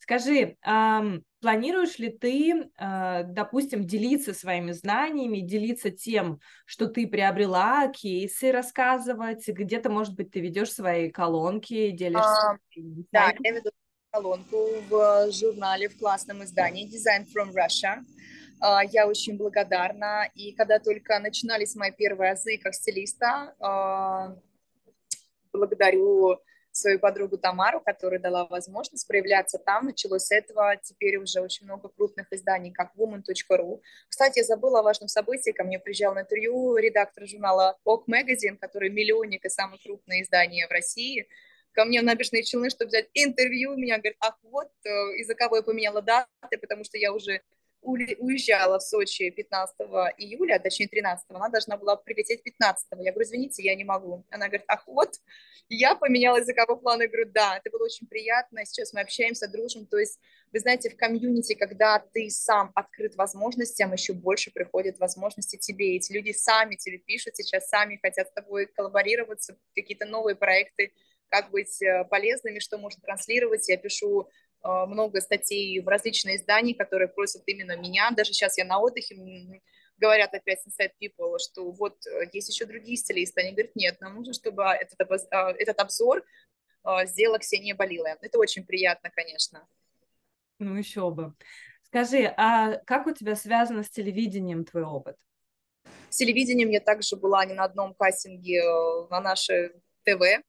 [0.00, 1.00] Скажи, э,
[1.40, 9.46] планируешь ли ты, э, допустим, делиться своими знаниями, делиться тем, что ты приобрела, кейсы рассказывать,
[9.48, 12.50] где-то, может быть, ты ведешь свои колонки, делишься?
[12.50, 12.58] А,
[13.10, 13.70] да, я веду
[14.12, 18.04] колонку в журнале, в классном издании Design from Russia.
[18.60, 20.28] А, я очень благодарна.
[20.34, 24.36] И когда только начинались мои первые азы как стилиста, а,
[25.50, 26.38] благодарю
[26.72, 29.86] свою подругу Тамару, которая дала возможность проявляться там.
[29.86, 30.76] Началось с этого.
[30.82, 33.80] Теперь уже очень много крупных изданий, как woman.ru.
[34.08, 35.52] Кстати, я забыла о важном событии.
[35.52, 40.66] Ко мне приезжал на интервью редактор журнала Ок Magazine, который миллионник и самое крупное издание
[40.66, 41.26] в России–
[41.72, 43.76] ко мне в набережные Челны, чтобы взять интервью.
[43.76, 47.42] Меня говорят, ах, вот э, из-за кого я поменяла даты, потому что я уже
[47.82, 49.76] уезжала в Сочи 15
[50.18, 52.86] июля, точнее 13, она должна была прилететь 15.
[52.98, 54.24] Я говорю, извините, я не могу.
[54.30, 55.10] Она говорит, ах, вот,
[55.68, 57.00] я поменяла языковой план.
[57.00, 59.86] Я говорю, да, это было очень приятно, сейчас мы общаемся, дружим.
[59.86, 60.20] То есть,
[60.52, 65.96] вы знаете, в комьюнити, когда ты сам открыт возможностям, еще больше приходят возможности тебе.
[65.96, 70.92] Эти люди сами тебе пишут сейчас, сами хотят с тобой коллаборироваться, какие-то новые проекты
[71.32, 73.66] как быть э, полезными, что можно транслировать.
[73.66, 74.28] Я пишу
[74.62, 78.10] э, много статей в различные издания, которые просят именно меня.
[78.10, 79.16] Даже сейчас я на отдыхе,
[79.96, 83.40] говорят опять Inside People, что вот э, есть еще другие стилисты.
[83.40, 86.22] Они говорят, нет, нам нужно, чтобы этот, этот обзор
[87.04, 88.18] сделала Ксения Болилая.
[88.20, 89.66] Это очень приятно, конечно.
[90.58, 91.32] Ну, еще бы.
[91.84, 95.16] Скажи, а как у тебя связано с телевидением твой опыт?
[96.10, 98.62] С телевидением я также была не на одном кастинге
[99.08, 99.72] на наше
[100.04, 100.42] ТВ,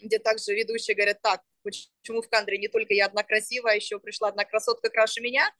[0.00, 3.98] где также ведущие говорят, так, почему в кадре не только я одна красивая, а еще
[3.98, 5.50] пришла одна красотка краше меня.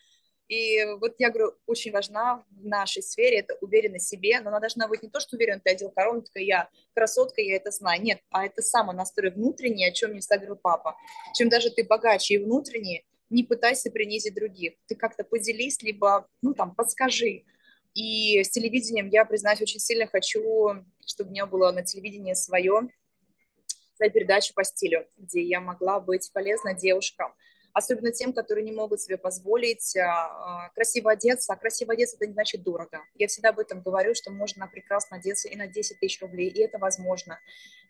[0.48, 4.60] И вот я говорю, очень важна в нашей сфере это уверенность в себе, но она
[4.60, 8.00] должна быть не то, что уверена, ты одел корону, такая я красотка, я это знаю.
[8.00, 10.96] Нет, а это самонастрой внутренний, о чем мне всегда говорил папа.
[11.34, 14.74] Чем даже ты богаче и внутренне, не пытайся принизить других.
[14.86, 17.42] Ты как-то поделись, либо, ну, там, подскажи.
[17.94, 22.88] И с телевидением я, признаюсь, очень сильно хочу, чтобы у меня было на телевидении свое,
[23.96, 27.34] свою передачу по стилю, где я могла быть полезна девушкам,
[27.72, 31.52] особенно тем, которые не могут себе позволить а, а, красиво одеться.
[31.52, 33.00] А красиво одеться– это не значит дорого.
[33.14, 36.60] Я всегда об этом говорю, что можно прекрасно одеться и на 10 тысяч рублей, и
[36.60, 37.38] это возможно.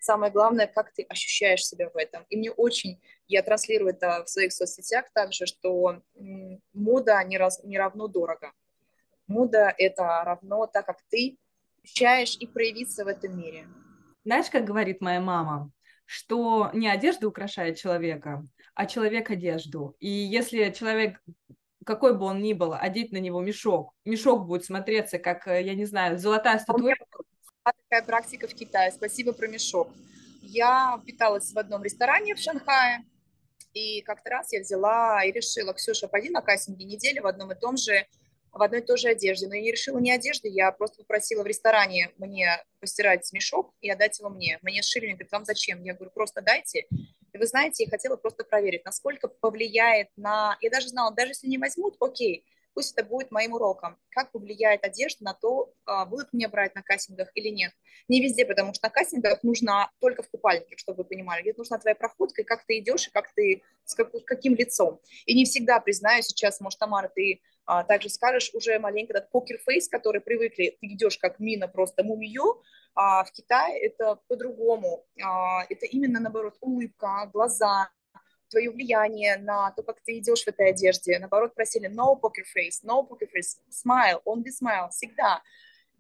[0.01, 2.25] Самое главное, как ты ощущаешь себя в этом.
[2.31, 6.03] И мне очень, я транслирую это в своих соцсетях также, что
[6.73, 8.53] мода не, раз, не равно дорого.
[9.29, 11.39] Мода– это равно так, как ты
[11.83, 13.69] ощущаешь и проявиться в этом мире.
[14.25, 15.71] Знаешь, как говорит моя мама,
[16.07, 19.97] что не одежда украшает человека, а человек одежду.
[20.01, 21.21] И если человек
[21.85, 25.75] какой бы он ни был, одеть на него мешок, мешок будет смотреться, как, э, я
[25.75, 27.07] не знаю, золотая статуэтка.
[27.63, 28.91] Такая практика в Китае.
[28.91, 29.89] Спасибо про мешок.
[30.43, 33.05] Я питалась в одном ресторане в Шанхае,
[33.73, 37.55] и как-то раз я взяла и решила, Ксюша, пойди на кастинге недели в одном и
[37.55, 38.07] том же
[38.57, 39.49] в одной и той же одежде.
[39.49, 43.91] Но я не решила не одежды, я просто попросила в ресторане мне постирать мешок и
[43.91, 44.59] отдать его мне.
[44.63, 45.83] Мне сшили, мне говорят, вам зачем?
[45.85, 46.87] Я говорю, просто дайте.
[47.33, 50.57] И вы знаете, я хотела просто проверить, насколько повлияет на...
[50.61, 53.97] Я даже знала, даже если не возьмут, окей, пусть это будет моим уроком.
[54.11, 57.73] Как повлияет одежда на то, а, будут меня брать на кастингах или нет.
[58.07, 61.41] Не везде, потому что на кастингах нужно только в купальнике, чтобы вы понимали.
[61.41, 63.95] Где нужна твоя проходка, и как ты идешь, и как ты, с
[64.27, 65.01] каким лицом.
[65.25, 69.89] И не всегда, признаю, сейчас, может, Тамара, ты а, также скажешь уже маленько этот покер-фейс,
[69.89, 72.63] который привыкли, ты идешь как мина просто мумию,
[72.95, 75.07] а в Китае это по-другому.
[75.25, 77.89] А, это именно, наоборот, улыбка, глаза,
[78.57, 81.19] твое влияние на то, как ты идешь в этой одежде.
[81.19, 85.43] Наоборот, просили no poker face, no poker face, smile, only smile, всегда.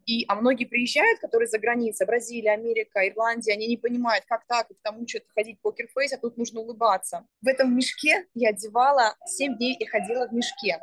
[0.06, 4.70] И, а многие приезжают, которые за границей, Бразилия, Америка, Ирландия, они не понимают, как так,
[4.70, 7.26] их там учат ходить покерфейс, а тут нужно улыбаться.
[7.42, 10.80] В этом мешке я одевала, 7 дней я ходила в мешке.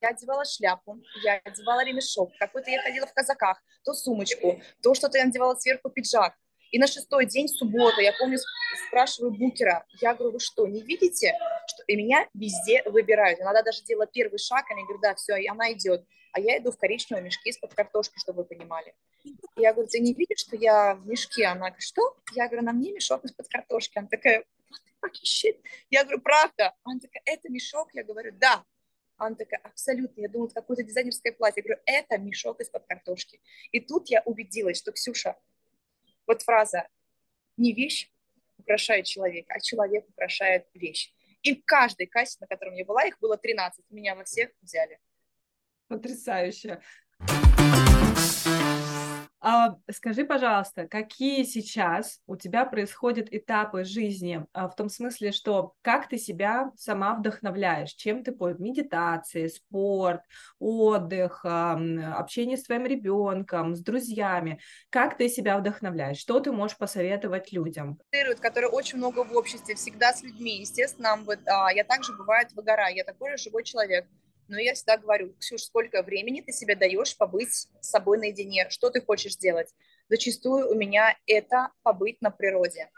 [0.00, 5.18] Я одевала шляпу, я одевала ремешок, какой-то я ходила в казаках, то сумочку, то что-то
[5.18, 6.34] я надевала сверху пиджак.
[6.72, 8.38] И на шестой день, суббота, я помню,
[8.88, 13.40] спрашиваю букера, я говорю, вы что, не видите, что и меня везде выбирают.
[13.40, 16.04] Иногда даже делала первый шаг, они говорят, да, все, и она идет.
[16.32, 18.94] А я иду в коричневом мешке из-под картошки, чтобы вы понимали.
[19.56, 21.44] Я говорю, ты не видишь, что я в мешке?
[21.44, 22.16] Она говорит, что?
[22.34, 23.98] Я говорю, на мне мешок из-под картошки.
[23.98, 24.42] Она такая,
[25.04, 25.60] the shit?
[25.90, 26.74] Я говорю, правда?
[26.84, 27.90] Она такая, это мешок?
[27.92, 28.64] Я говорю, да.
[29.18, 30.22] Она такая, абсолютно.
[30.22, 31.62] Я думаю, это какое-то дизайнерское платье.
[31.62, 33.38] Я говорю, это мешок из-под картошки.
[33.70, 35.36] И тут я убедилась, что, Ксюша,
[36.32, 36.88] вот фраза
[37.56, 38.10] «не вещь
[38.56, 41.12] украшает человека, а человек украшает вещь».
[41.42, 43.84] И в каждой кассе, на котором я была, их было 13.
[43.90, 44.98] Меня во всех взяли.
[45.88, 46.80] Потрясающе.
[49.44, 55.74] А, скажи, пожалуйста, какие сейчас у тебя происходят этапы жизни, а, в том смысле, что
[55.82, 60.20] как ты себя сама вдохновляешь, чем ты поет, медитация, спорт,
[60.60, 67.50] отдых, общение с твоим ребенком, с друзьями, как ты себя вдохновляешь, что ты можешь посоветовать
[67.50, 67.98] людям?
[68.40, 73.02] Которые очень много в обществе, всегда с людьми, естественно, а, я также бывает выгораю, я
[73.02, 74.06] такой же живой человек,
[74.52, 78.90] но я всегда говорю, Ксюш, сколько времени ты себе даешь побыть с собой наедине, что
[78.90, 79.74] ты хочешь делать.
[80.10, 82.90] Зачастую у меня это побыть на природе.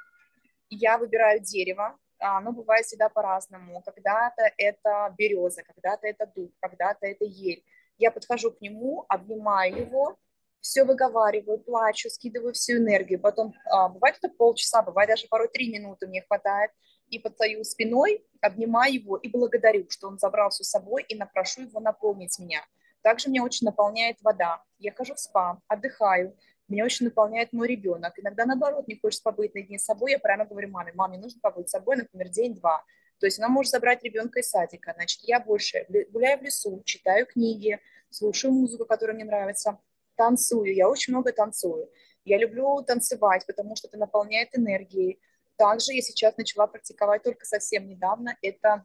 [0.69, 3.83] Я выбираю дерево, а, оно бывает всегда по-разному.
[3.83, 7.62] Когда-то это береза, когда-то это дуб, когда-то это ель.
[7.99, 10.19] Я подхожу к нему, обнимаю его,
[10.61, 13.21] все выговариваю, плачу, скидываю всю энергию.
[13.21, 16.73] Потом а, бывает это полчаса, бывает даже порой три минуты мне хватает
[17.09, 21.14] и под свою спиной обнимаю его и благодарю, что он забрал все с собой и
[21.14, 22.64] напрошу его наполнить меня.
[23.03, 24.62] Также меня очень наполняет вода.
[24.79, 26.37] Я хожу в спа, отдыхаю.
[26.69, 28.19] Меня очень наполняет мой ребенок.
[28.19, 30.12] Иногда, наоборот, не хочется побыть наедине с собой.
[30.12, 32.83] Я прямо говорю маме, маме, нужно побыть с собой, например, день-два.
[33.21, 34.93] То есть она может забрать ребенка из садика.
[34.95, 37.79] Значит, я больше гуляю в лесу, читаю книги,
[38.11, 39.79] слушаю музыку, которая мне нравится,
[40.17, 40.75] танцую.
[40.75, 41.90] Я очень много танцую.
[42.25, 45.21] Я люблю танцевать, потому что это наполняет энергией.
[45.57, 48.85] Также я сейчас начала практиковать только совсем недавно, это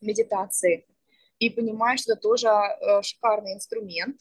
[0.00, 0.86] медитации.
[1.38, 4.18] И понимаю, что это тоже э, шикарный инструмент.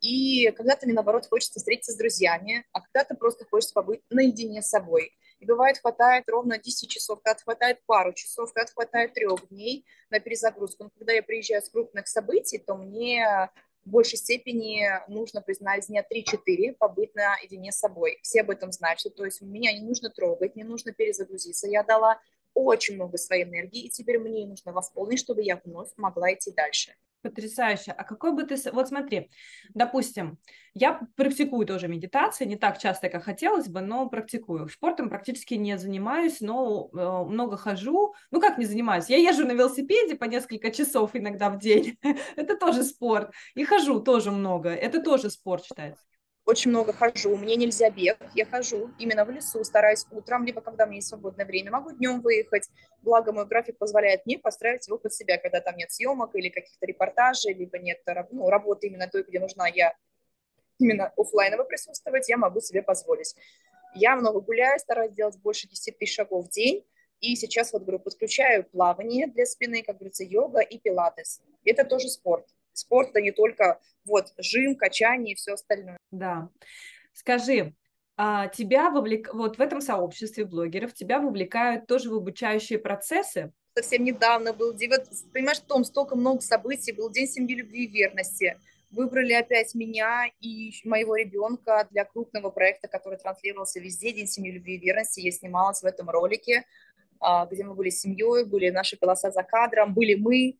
[0.00, 4.68] И когда-то мне, наоборот, хочется встретиться с друзьями, а когда-то просто хочется побыть наедине с
[4.68, 5.12] собой.
[5.38, 10.20] И бывает, хватает ровно 10 часов, когда хватает пару часов, когда хватает трех дней на
[10.20, 10.84] перезагрузку.
[10.84, 13.50] Но когда я приезжаю с крупных событий, то мне
[13.84, 18.18] в большей степени нужно признать дня 3-4 побыть наедине с собой.
[18.22, 21.66] Все об этом знают, что то есть меня не нужно трогать, не нужно перезагрузиться.
[21.66, 22.20] Я дала
[22.54, 26.94] очень много своей энергии, и теперь мне нужно восполнить, чтобы я вновь могла идти дальше.
[27.22, 27.92] Потрясающе.
[27.92, 28.56] А какой бы ты...
[28.72, 29.30] Вот смотри,
[29.74, 30.38] допустим,
[30.74, 34.68] я практикую тоже медитации, не так часто, как хотелось бы, но практикую.
[34.68, 38.14] Спортом практически не занимаюсь, но э, много хожу.
[38.32, 39.08] Ну, как не занимаюсь?
[39.08, 41.96] Я езжу на велосипеде по несколько часов иногда в день.
[42.36, 43.32] Это тоже спорт.
[43.54, 44.70] И хожу тоже много.
[44.70, 46.02] Это тоже спорт считается
[46.44, 50.86] очень много хожу, мне нельзя бег, я хожу именно в лесу, стараюсь утром, либо когда
[50.86, 52.68] меня есть свободное время, могу днем выехать,
[53.02, 56.86] благо мой график позволяет мне построить его под себя, когда там нет съемок или каких-то
[56.86, 58.00] репортажей, либо нет
[58.30, 59.94] ну, работы именно той, где нужна я
[60.78, 63.36] именно офлайново присутствовать, я могу себе позволить.
[63.94, 66.84] Я много гуляю, стараюсь делать больше 10 тысяч шагов в день,
[67.20, 71.40] и сейчас вот, говорю, подключаю плавание для спины, как говорится, йога и пилатес.
[71.64, 72.46] Это тоже спорт.
[72.72, 75.98] Спорт– это не только вот жим, качание и все остальное.
[76.10, 76.48] Да.
[77.12, 77.74] Скажи,
[78.16, 79.32] а тебя вовлек...
[79.32, 83.52] вот в этом сообществе блогеров тебя вовлекают тоже в обучающие процессы?
[83.74, 84.76] Совсем недавно был
[85.32, 88.58] понимаешь, Том, столько много событий, был День семьи, любви и верности.
[88.90, 94.74] Выбрали опять меня и моего ребенка для крупного проекта, который транслировался везде, День семьи, любви
[94.74, 95.20] и верности.
[95.20, 96.66] Я снималась в этом ролике,
[97.18, 100.58] а, где мы были семьей, были наши голоса за кадром, были мы,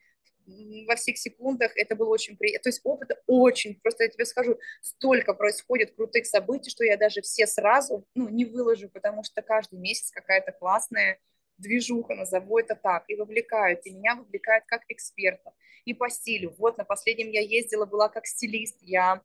[0.86, 2.64] во всех секундах, это было очень приятно.
[2.64, 7.22] То есть опыт очень, просто я тебе скажу, столько происходит крутых событий, что я даже
[7.22, 11.18] все сразу ну, не выложу, потому что каждый месяц какая-то классная
[11.59, 15.53] движуха, назову это так, и вовлекают, и меня вовлекают как эксперта,
[15.84, 16.55] и по стилю.
[16.59, 19.22] Вот на последнем я ездила, была как стилист, я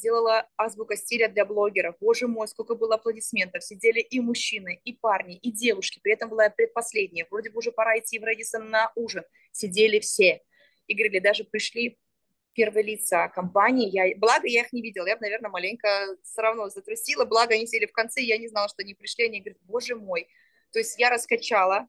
[0.00, 1.96] делала азбука стиля для блогеров.
[2.00, 3.62] Боже мой, сколько было аплодисментов.
[3.62, 6.00] Сидели и мужчины, и парни, и девушки.
[6.02, 7.26] При этом была я предпоследняя.
[7.30, 9.22] Вроде бы уже пора идти в Редисон на ужин.
[9.52, 10.42] Сидели все.
[10.86, 11.98] И говорили, даже пришли
[12.52, 13.88] первые лица компании.
[13.88, 15.06] Я, благо, я их не видела.
[15.06, 17.24] Я бы, наверное, маленько все равно затрусила.
[17.24, 19.26] Благо, они сели в конце, я не знала, что они пришли.
[19.26, 20.28] Они говорят, боже мой.
[20.72, 21.86] То есть я раскачала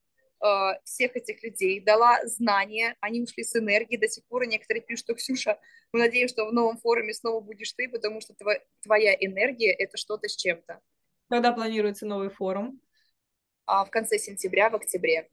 [0.83, 5.13] всех этих людей, дала знания, они ушли с энергией, до сих пор некоторые пишут, что
[5.13, 5.59] Ксюша,
[5.91, 8.33] мы надеемся, что в новом форуме снова будешь ты, потому что
[8.81, 10.79] твоя энергия– это что-то с чем-то.
[11.29, 12.81] Когда планируется новый форум?
[13.65, 15.29] А в конце сентября, в октябре.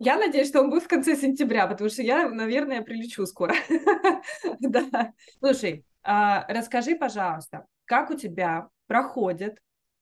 [0.00, 3.54] Я надеюсь, что он будет в конце сентября, потому что я, наверное, прилечу скоро.
[4.60, 5.12] Да.
[5.38, 9.60] Слушай, а, расскажи, пожалуйста, как у тебя проходит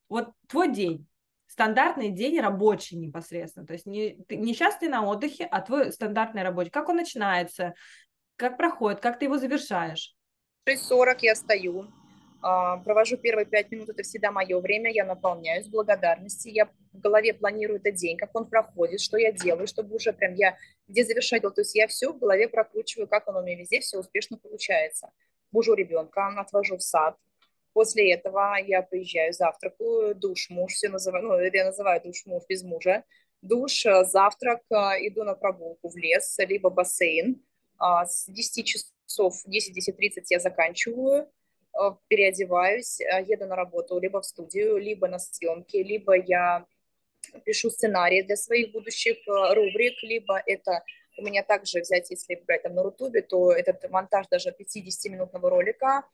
[0.08, 1.06] вот твой день?
[1.46, 3.66] Стандартный день рабочий непосредственно.
[3.66, 6.70] То есть не, ты, не сейчас ты на отдыхе, а твой стандартный рабочий.
[6.70, 7.74] Как он начинается,
[8.36, 10.14] как проходит, как ты его завершаешь?
[10.64, 11.86] В 6.40 я стою,
[12.42, 17.34] а, провожу первые пять минут, это всегда мое время, я наполняюсь благодарности, я в голове
[17.34, 21.42] планирую этот день, как он проходит, что я делаю, чтобы уже прям я где завершать,
[21.42, 25.10] то есть я все в голове прокручиваю, как оно у меня везде все успешно получается.
[25.50, 27.16] Бужу ребенка, отвожу в сад,
[27.76, 32.62] После этого я приезжаю, завтракаю, душ, муж, все называю, ну, я называю душ муж без
[32.62, 33.04] мужа.
[33.42, 37.38] Душ, э, завтрак, э, иду на прогулку в лес, либо бассейн.
[37.76, 42.98] А, с 10 часов, 10-10.30 я заканчиваю, э, переодеваюсь,
[43.28, 46.64] еду на работу либо в студию, либо на съемки, либо я
[47.44, 50.82] пишу сценарии для своих будущих рубрик, либо это
[51.18, 56.04] у меня также взять, если брать там на Рутубе, то этот монтаж даже 50-минутного ролика,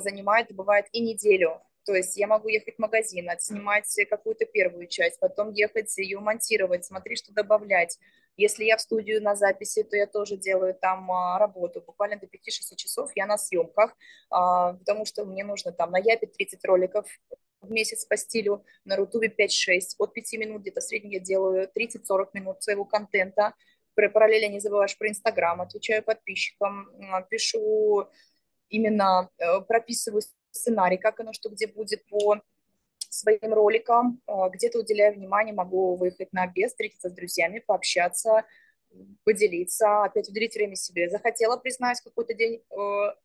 [0.00, 1.60] занимает, бывает, и неделю.
[1.88, 6.84] То есть я могу ехать в магазин, отснимать какую-то первую часть, потом ехать ее монтировать,
[6.84, 7.98] смотреть, что добавлять.
[8.36, 11.80] Если я в студию на записи, то я тоже делаю там а, работу.
[11.80, 13.96] Буквально до 5-6 часов я на съемках,
[14.28, 17.06] а, потому что мне нужно там на Япе 30 роликов
[17.62, 19.94] в месяц по стилю, на Рутубе 5-6.
[19.96, 23.54] От 5 минут где-то в я делаю 30-40 минут своего контента.
[23.94, 26.88] Параллельно не забываешь про Инстаграм, отвечаю подписчикам,
[27.30, 28.08] пишу
[28.68, 32.36] именно э, прописываю сценарий, как оно что где будет по
[33.10, 38.44] своим роликам, э, где-то уделяю внимание, могу выехать на обед, встретиться с друзьями, пообщаться,
[39.24, 41.08] поделиться, опять уделить время себе.
[41.10, 42.76] Захотела, признаюсь, какой-то день э,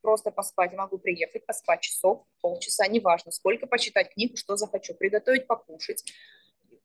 [0.02, 6.04] просто поспать, могу приехать, поспать часов, полчаса, неважно, сколько, почитать книгу, что захочу, приготовить, покушать,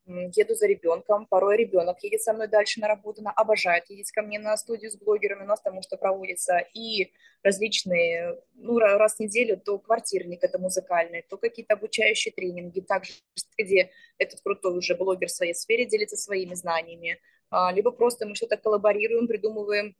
[0.08, 4.22] еду за ребенком, порой ребенок едет со мной дальше на работу, она обожает ездить ко
[4.22, 9.20] мне на студию с блогерами, у нас потому что проводятся и различные, ну, раз в
[9.20, 13.12] неделю, то квартирник это музыкальный, то какие-то обучающие тренинги, также
[13.56, 18.34] где этот крутой уже блогер в своей сфере делится своими знаниями, а, либо просто мы
[18.34, 19.94] что-то коллаборируем, придумываем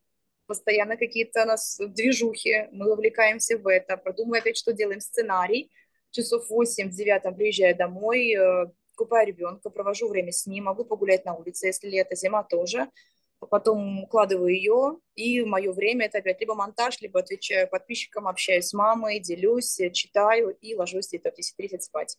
[0.46, 5.70] постоянно какие-то у нас движухи, мы вовлекаемся в это, продумываем опять, что делаем сценарий,
[6.10, 8.66] часов 8 в 9 приезжаю домой, э,
[8.98, 12.90] купаю ребенка, провожу время с ним, могу погулять на улице, если лето, зима тоже.
[13.38, 18.72] Потом укладываю ее, и мое время это опять либо монтаж, либо отвечаю подписчикам, общаюсь с
[18.72, 22.18] мамой, делюсь, читаю и ложусь где-то в 10.30 спать.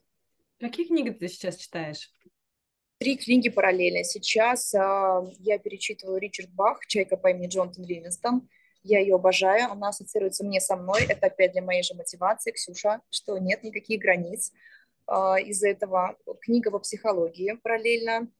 [0.60, 2.10] Какие книги ты сейчас читаешь?
[3.00, 4.04] Три книги параллельно.
[4.04, 4.78] Сейчас э,
[5.40, 8.50] я перечитываю Ричард Бах «Чайка по имени Джонатан Ливинстон».
[8.84, 11.04] Я ее обожаю, она ассоциируется мне со мной.
[11.08, 14.52] Это опять для моей же мотивации, Ксюша, что нет никаких границ.
[15.12, 18.32] А, из-за этого книга по психологии параллельно,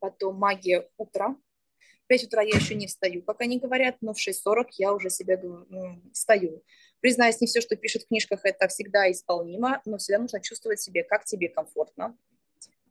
[0.00, 1.36] потом магия утра.
[2.04, 5.08] В 5 утра я еще не встаю, пока не говорят, но в 6.40 я уже
[5.08, 5.40] себя
[6.12, 6.64] встаю.
[6.98, 11.04] Признаюсь, не все, что пишет в книжках, это всегда исполнимо, но всегда нужно чувствовать себе,
[11.04, 12.18] как тебе комфортно.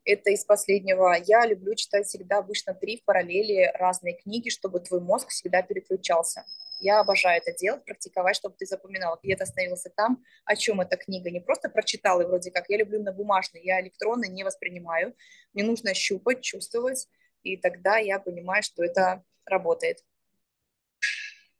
[0.06, 1.14] Это из последнего.
[1.22, 6.46] Я люблю читать всегда обычно три в параллели разные книги, чтобы твой мозг всегда переключался.
[6.80, 10.98] Я обожаю это делать, практиковать, чтобы ты запоминал, где ты остановился там, о чем эта
[10.98, 11.30] книга.
[11.30, 15.16] Не просто прочитал и вроде как, я люблю на бумажный, я электронный не воспринимаю.
[15.54, 17.08] Мне нужно щупать, чувствовать,
[17.44, 20.04] и тогда я понимаю, что это работает.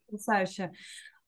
[0.06, 0.72] Потрясающе.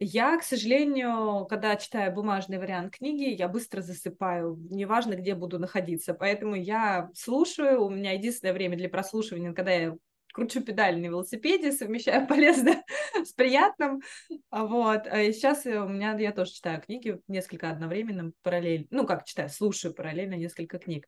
[0.04, 6.12] Я, к сожалению, когда читаю бумажный вариант книги, я быстро засыпаю, неважно, где буду находиться.
[6.12, 9.96] Поэтому я слушаю, у меня единственное время для прослушивания, когда я
[10.32, 12.84] кручу педаль на велосипеде, совмещаю полезное
[13.22, 14.02] с приятным,
[14.50, 19.48] вот, а сейчас у меня, я тоже читаю книги несколько одновременно, параллельно, ну, как читаю,
[19.48, 21.06] слушаю параллельно несколько книг.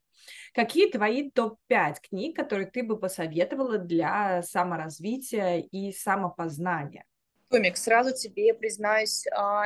[0.53, 7.05] Какие твои топ-5 книг, которые ты бы посоветовала для саморазвития и самопознания?
[7.49, 9.65] Томик, сразу тебе признаюсь, а,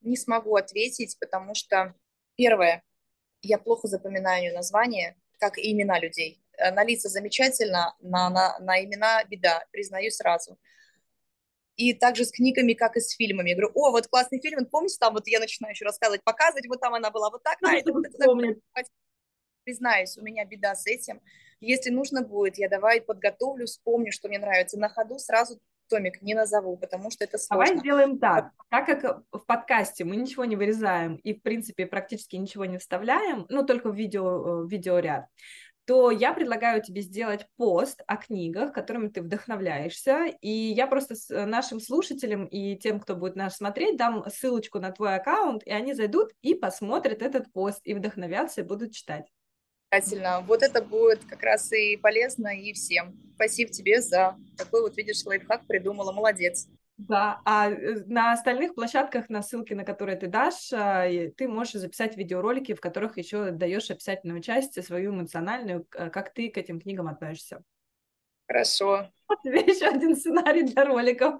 [0.00, 1.94] не смогу ответить, потому что,
[2.36, 2.82] первое,
[3.42, 6.42] я плохо запоминаю названия, как и имена людей.
[6.58, 10.58] Э, на лица замечательно, на, на, на имена беда, признаю сразу.
[11.76, 13.50] И также с книгами, как и с фильмами.
[13.50, 16.80] Я говорю, о, вот классный фильм, помните, там вот я начинаю еще рассказывать, показывать, вот
[16.80, 18.60] там она была вот так, а это вот это.
[19.64, 21.20] Признаюсь, у меня беда с этим.
[21.60, 24.78] Если нужно будет, я давай подготовлю, вспомню, что мне нравится.
[24.78, 27.66] На ходу сразу томик не назову, потому что это сложно.
[27.66, 28.50] Давай сделаем так.
[28.70, 33.46] Так как в подкасте мы ничего не вырезаем и, в принципе, практически ничего не вставляем,
[33.48, 35.26] ну, только в видео, в видеоряд,
[35.88, 41.46] то я предлагаю тебе сделать пост о книгах, которыми ты вдохновляешься, и я просто с
[41.46, 45.94] нашим слушателям и тем, кто будет нас смотреть, дам ссылочку на твой аккаунт, и они
[45.94, 49.32] зайдут и посмотрят этот пост, и вдохновятся, и будут читать.
[49.88, 50.42] Обязательно.
[50.42, 53.18] Вот это будет как раз и полезно и всем.
[53.36, 56.12] Спасибо тебе за такой вот, видишь, лайфхак придумала.
[56.12, 56.68] Молодец.
[56.98, 61.74] Да, а э, на остальных площадках, на ссылки, на которые ты дашь, а, ты можешь
[61.74, 67.06] записать видеоролики, в которых еще даешь описательную часть, свою эмоциональную, как ты к этим книгам
[67.06, 67.62] относишься.
[68.48, 69.10] Хорошо.
[69.28, 71.34] Вот тебе еще один сценарий для роликов.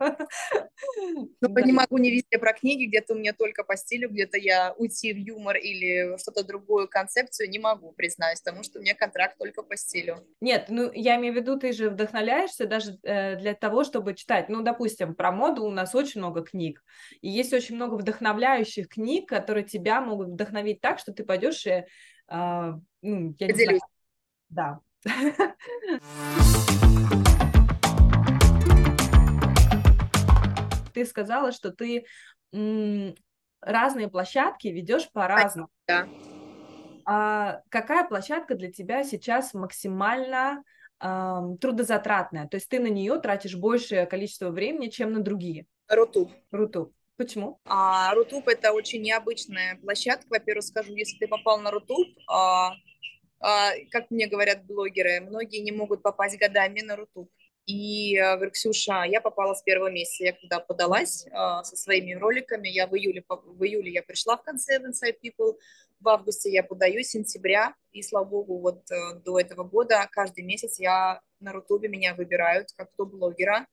[0.99, 1.63] Ну, да.
[1.63, 5.15] не могу не везде про книги, где-то у меня только по стилю, где-то я уйти
[5.15, 9.63] в юмор или что-то другую концепцию не могу, признаюсь, потому что у меня контракт только
[9.63, 10.23] по стилю.
[10.43, 14.51] Нет, ну, я имею в виду, ты же вдохновляешься даже э, для того, чтобы читать.
[14.51, 16.85] Ну, допустим, про моду у нас очень много книг,
[17.23, 21.71] и есть очень много вдохновляющих книг, которые тебя могут вдохновить так, что ты пойдешь и,
[21.71, 21.85] э,
[22.29, 23.59] ну, я Поделюсь.
[23.59, 23.81] не знаю,
[24.51, 24.81] да.
[30.99, 32.07] Ты сказала, что ты
[33.61, 35.69] разные площадки ведешь по-разному.
[35.87, 36.09] Да.
[37.07, 40.65] А какая площадка для тебя сейчас максимально
[41.01, 42.49] э, трудозатратная?
[42.49, 45.67] То есть ты на нее тратишь большее количество времени, чем на другие?
[45.89, 46.33] Rutube.
[46.51, 46.93] Rutube.
[47.17, 47.61] Почему?
[47.65, 50.27] А, Rutube это очень необычная площадка.
[50.31, 52.73] Во-первых, скажу, если ты попал на Rutube, а,
[53.39, 57.31] а, как мне говорят блогеры, многие не могут попасть годами на Rutube.
[57.69, 62.15] И э, говорю, Ксюша, я попала с первого месяца, я когда подалась а, со своими
[62.15, 65.59] роликами, я в июле, в июле я пришла в конце в Inside People,
[66.01, 70.81] в августе я подаюсь, сентября, и, слава богу, вот э, до этого года каждый месяц
[70.81, 73.67] я на Рутубе меня выбирают как топ-блогера,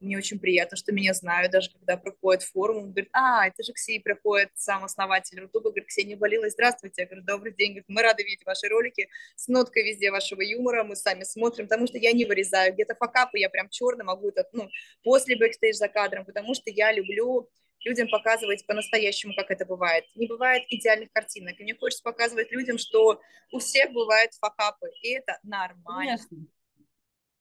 [0.00, 3.72] мне очень приятно, что меня знают, даже когда проходит форум, он говорит, а, это же
[3.72, 8.02] Ксения приходит, сам основатель Рутуба, говорит, Ксения болелась, здравствуйте, я говорю, добрый день, говорит, мы
[8.02, 12.12] рады видеть ваши ролики, с ноткой везде вашего юмора, мы сами смотрим, потому что я
[12.12, 14.68] не вырезаю, где-то факапы я прям черно могу это, ну,
[15.02, 17.48] после бэкстейдж за кадром, потому что я люблю
[17.84, 20.04] людям показывать по-настоящему, как это бывает.
[20.14, 21.58] Не бывает идеальных картинок.
[21.58, 23.20] И мне хочется показывать людям, что
[23.52, 26.18] у всех бывают факапы, и это нормально.
[26.18, 26.38] Конечно.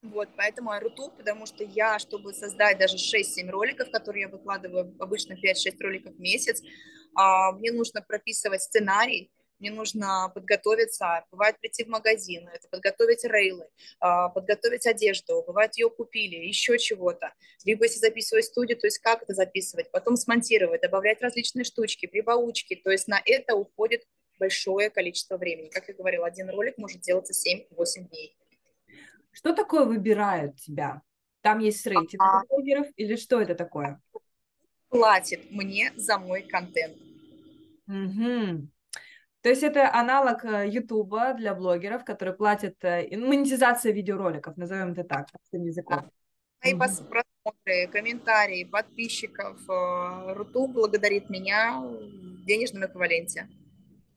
[0.02, 5.34] Вот, поэтому Rutube, потому что я, чтобы создать даже 6-7 роликов, которые я выкладываю обычно
[5.34, 6.62] 5-6 роликов в месяц,
[7.16, 9.30] а, мне нужно прописывать сценарий,
[9.60, 13.68] мне нужно подготовиться, бывает прийти в магазин, это подготовить рейлы,
[14.00, 17.34] а, подготовить одежду, бывает ее купили, еще чего-то.
[17.66, 22.76] Либо если записывать студию, то есть как это записывать, потом смонтировать, добавлять различные штучки, прибаучки,
[22.76, 24.06] то есть на это уходит
[24.40, 25.68] большое количество времени.
[25.68, 28.39] Как я говорила, один ролик может делаться 7-8 дней.
[29.32, 31.02] Что такое выбирают тебя?
[31.42, 32.44] Там есть рейтинг а...
[32.46, 34.02] блогеров или что это такое?
[34.90, 36.98] Платит мне за мой контент.
[37.88, 38.68] Угу.
[39.42, 45.04] То есть это аналог э, Ютуба для блогеров, которые платят э, монетизация видеороликов, назовем это
[45.04, 46.12] так, простым языком.
[46.62, 46.70] Да.
[46.70, 46.84] И угу.
[47.10, 49.58] просмотры, комментарии, подписчиков.
[49.70, 53.48] Э, Рутуб благодарит меня в денежном эквиваленте.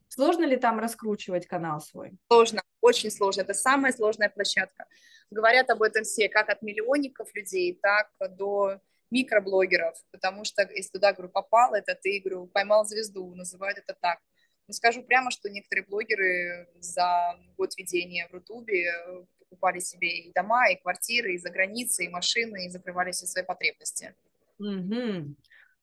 [0.09, 2.19] Сложно ли там раскручивать канал свой?
[2.29, 3.41] Сложно, очень сложно.
[3.41, 4.85] Это самая сложная площадка.
[5.31, 8.79] Говорят об этом все, как от миллионников людей, так до
[9.11, 14.19] микроблогеров, потому что если туда, говорю, попал, это ты, говорю, поймал звезду, называют это так.
[14.67, 18.91] Но скажу прямо, что некоторые блогеры за год ведения в Рутубе
[19.39, 23.45] покупали себе и дома, и квартиры, и за границей, и машины, и закрывали все свои
[23.45, 24.15] потребности.
[24.59, 25.35] Угу.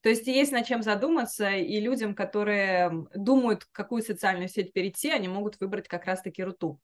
[0.01, 5.27] То есть есть над чем задуматься, и людям, которые думают, какую социальную сеть перейти, они
[5.27, 6.79] могут выбрать как раз-таки Рутуб.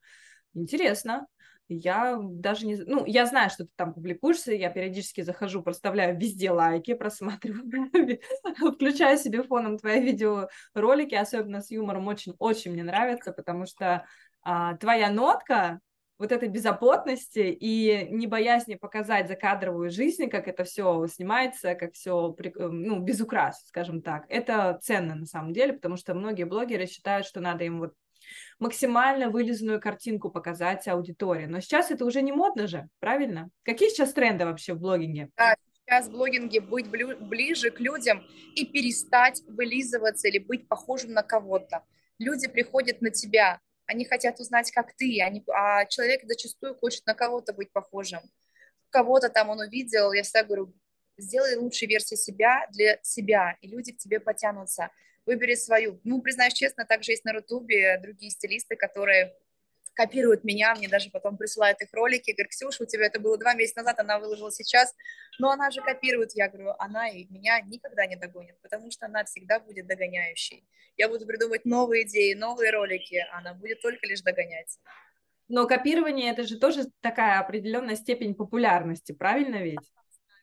[0.54, 1.28] Интересно.
[1.68, 2.76] Я даже не...
[2.76, 8.20] Ну, я знаю, что ты там публикуешься, я периодически захожу, проставляю везде лайки, просматриваю,
[8.74, 14.06] включаю себе фоном твои видеоролики, особенно с юмором, очень-очень мне нравится, потому что
[14.44, 15.80] а, твоя нотка,
[16.18, 22.36] вот этой беззаботности и не боязни показать закадровую жизнь, как это все снимается, как все,
[22.38, 24.26] э, ну, без украс, скажем так.
[24.30, 27.94] Это ценно на самом деле, потому что многие блогеры считают, что надо им вот
[28.60, 31.46] максимально вылезную картинку показать аудитории.
[31.46, 33.50] Но сейчас это уже не модно же, правильно?
[33.64, 35.30] Какие сейчас тренды вообще в блогинге?
[35.36, 35.56] Да,
[35.86, 38.24] сейчас в блогинге быть ближе к людям
[38.56, 41.84] и перестать вылизываться или быть похожим на кого-то.
[42.18, 47.14] Люди приходят на тебя, они хотят узнать, как ты, они, а человек зачастую хочет на
[47.14, 48.22] кого-то быть похожим.
[48.90, 50.74] Кого-то там он увидел, я всегда говорю,
[51.18, 54.92] сделай лучшую версию себя для себя, и люди к тебе потянутся.
[55.26, 56.00] Выбери свою.
[56.04, 59.36] Ну, признаюсь честно, также есть на Рутубе другие стилисты, которые
[59.96, 63.54] копируют меня, мне даже потом присылают их ролики, говорят, Ксюша, у тебя это было два
[63.54, 64.94] месяца назад, она выложила сейчас,
[65.40, 69.24] но она же копирует, я говорю, она и меня никогда не догонит, потому что она
[69.24, 70.68] всегда будет догоняющей.
[70.98, 74.78] Я буду придумывать новые идеи, новые ролики, она будет только лишь догонять.
[75.48, 79.80] Но копирование это же тоже такая определенная степень популярности, правильно ведь?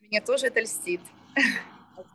[0.00, 1.00] Мне тоже это льстит.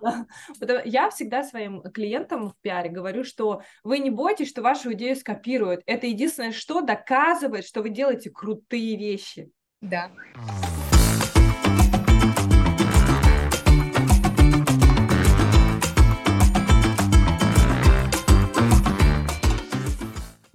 [0.85, 5.81] Я всегда своим клиентам в пиаре говорю, что вы не бойтесь, что вашу идею скопируют.
[5.85, 9.51] Это единственное, что доказывает, что вы делаете крутые вещи.
[9.81, 10.11] Да.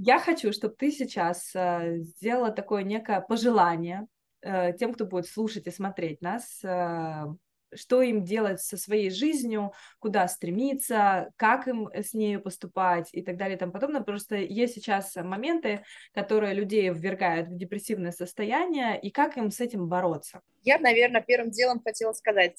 [0.05, 4.09] Я хочу, чтобы ты сейчас э, сделала такое некое пожелание
[4.41, 7.27] э, тем, кто будет слушать и смотреть нас, э,
[7.75, 13.37] что им делать со своей жизнью, куда стремиться, как им с нею поступать и так
[13.37, 14.03] далее и тому подобное.
[14.03, 19.89] Просто есть сейчас моменты, которые людей ввергают в депрессивное состояние, и как им с этим
[19.89, 20.41] бороться?
[20.63, 22.57] Я, наверное, первым делом хотела сказать,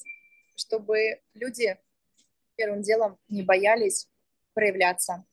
[0.56, 1.76] чтобы люди
[2.56, 4.08] первым делом не боялись
[4.54, 5.24] проявляться,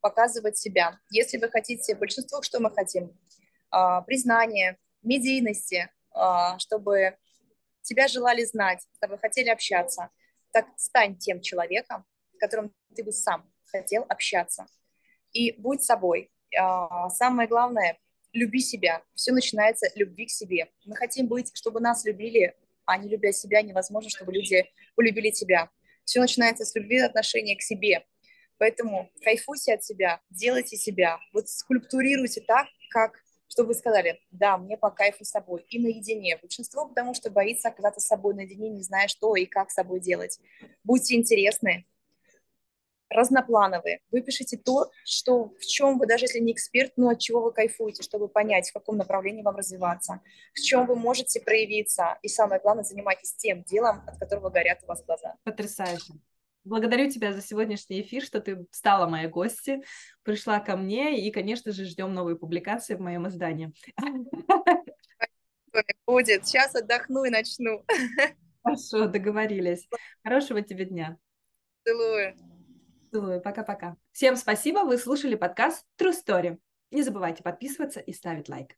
[0.00, 0.98] показывать себя.
[1.10, 3.16] Если вы хотите, большинство, что мы хотим,
[3.70, 7.16] а, признание, медийности, а, чтобы
[7.88, 10.10] тебя желали знать, с тобой хотели общаться,
[10.52, 14.66] так стань тем человеком, с которым ты бы сам хотел общаться.
[15.32, 16.30] И будь собой.
[16.58, 17.98] А, самое главное,
[18.32, 19.02] люби себя.
[19.14, 20.68] Все начинается любви к себе.
[20.84, 24.64] Мы хотим быть, чтобы нас любили, а не любя себя, невозможно, чтобы люди
[24.94, 25.70] полюбили тебя.
[26.04, 28.06] Все начинается с любви отношения к себе.
[28.58, 34.76] Поэтому кайфуйте от себя, делайте себя, вот скульптурируйте так, как чтобы вы сказали, да, мне
[34.76, 36.38] по кайфу с собой и наедине.
[36.40, 40.00] Большинство потому что боится оказаться с собой наедине, не зная, что и как с собой
[40.00, 40.38] делать.
[40.84, 41.86] Будьте интересны,
[43.10, 44.00] разноплановые.
[44.10, 48.02] Выпишите то, что, в чем вы, даже если не эксперт, но от чего вы кайфуете,
[48.02, 50.20] чтобы понять, в каком направлении вам развиваться,
[50.52, 52.18] в чем вы можете проявиться.
[52.22, 55.36] И самое главное, занимайтесь тем делом, от которого горят у вас глаза.
[55.44, 56.14] Потрясающе.
[56.68, 59.82] Благодарю тебя за сегодняшний эфир, что ты стала моей гостью,
[60.22, 63.72] пришла ко мне, и, конечно же, ждем новые публикации в моем издании.
[66.06, 66.46] Будет.
[66.46, 67.84] Сейчас отдохну и начну.
[68.62, 69.88] Хорошо, договорились.
[70.22, 71.16] Хорошего тебе дня.
[71.84, 72.36] Целую.
[73.12, 73.40] Целую.
[73.40, 73.96] Пока-пока.
[74.12, 74.80] Всем спасибо.
[74.80, 76.58] Вы слушали подкаст True Story.
[76.90, 78.76] Не забывайте подписываться и ставить лайк.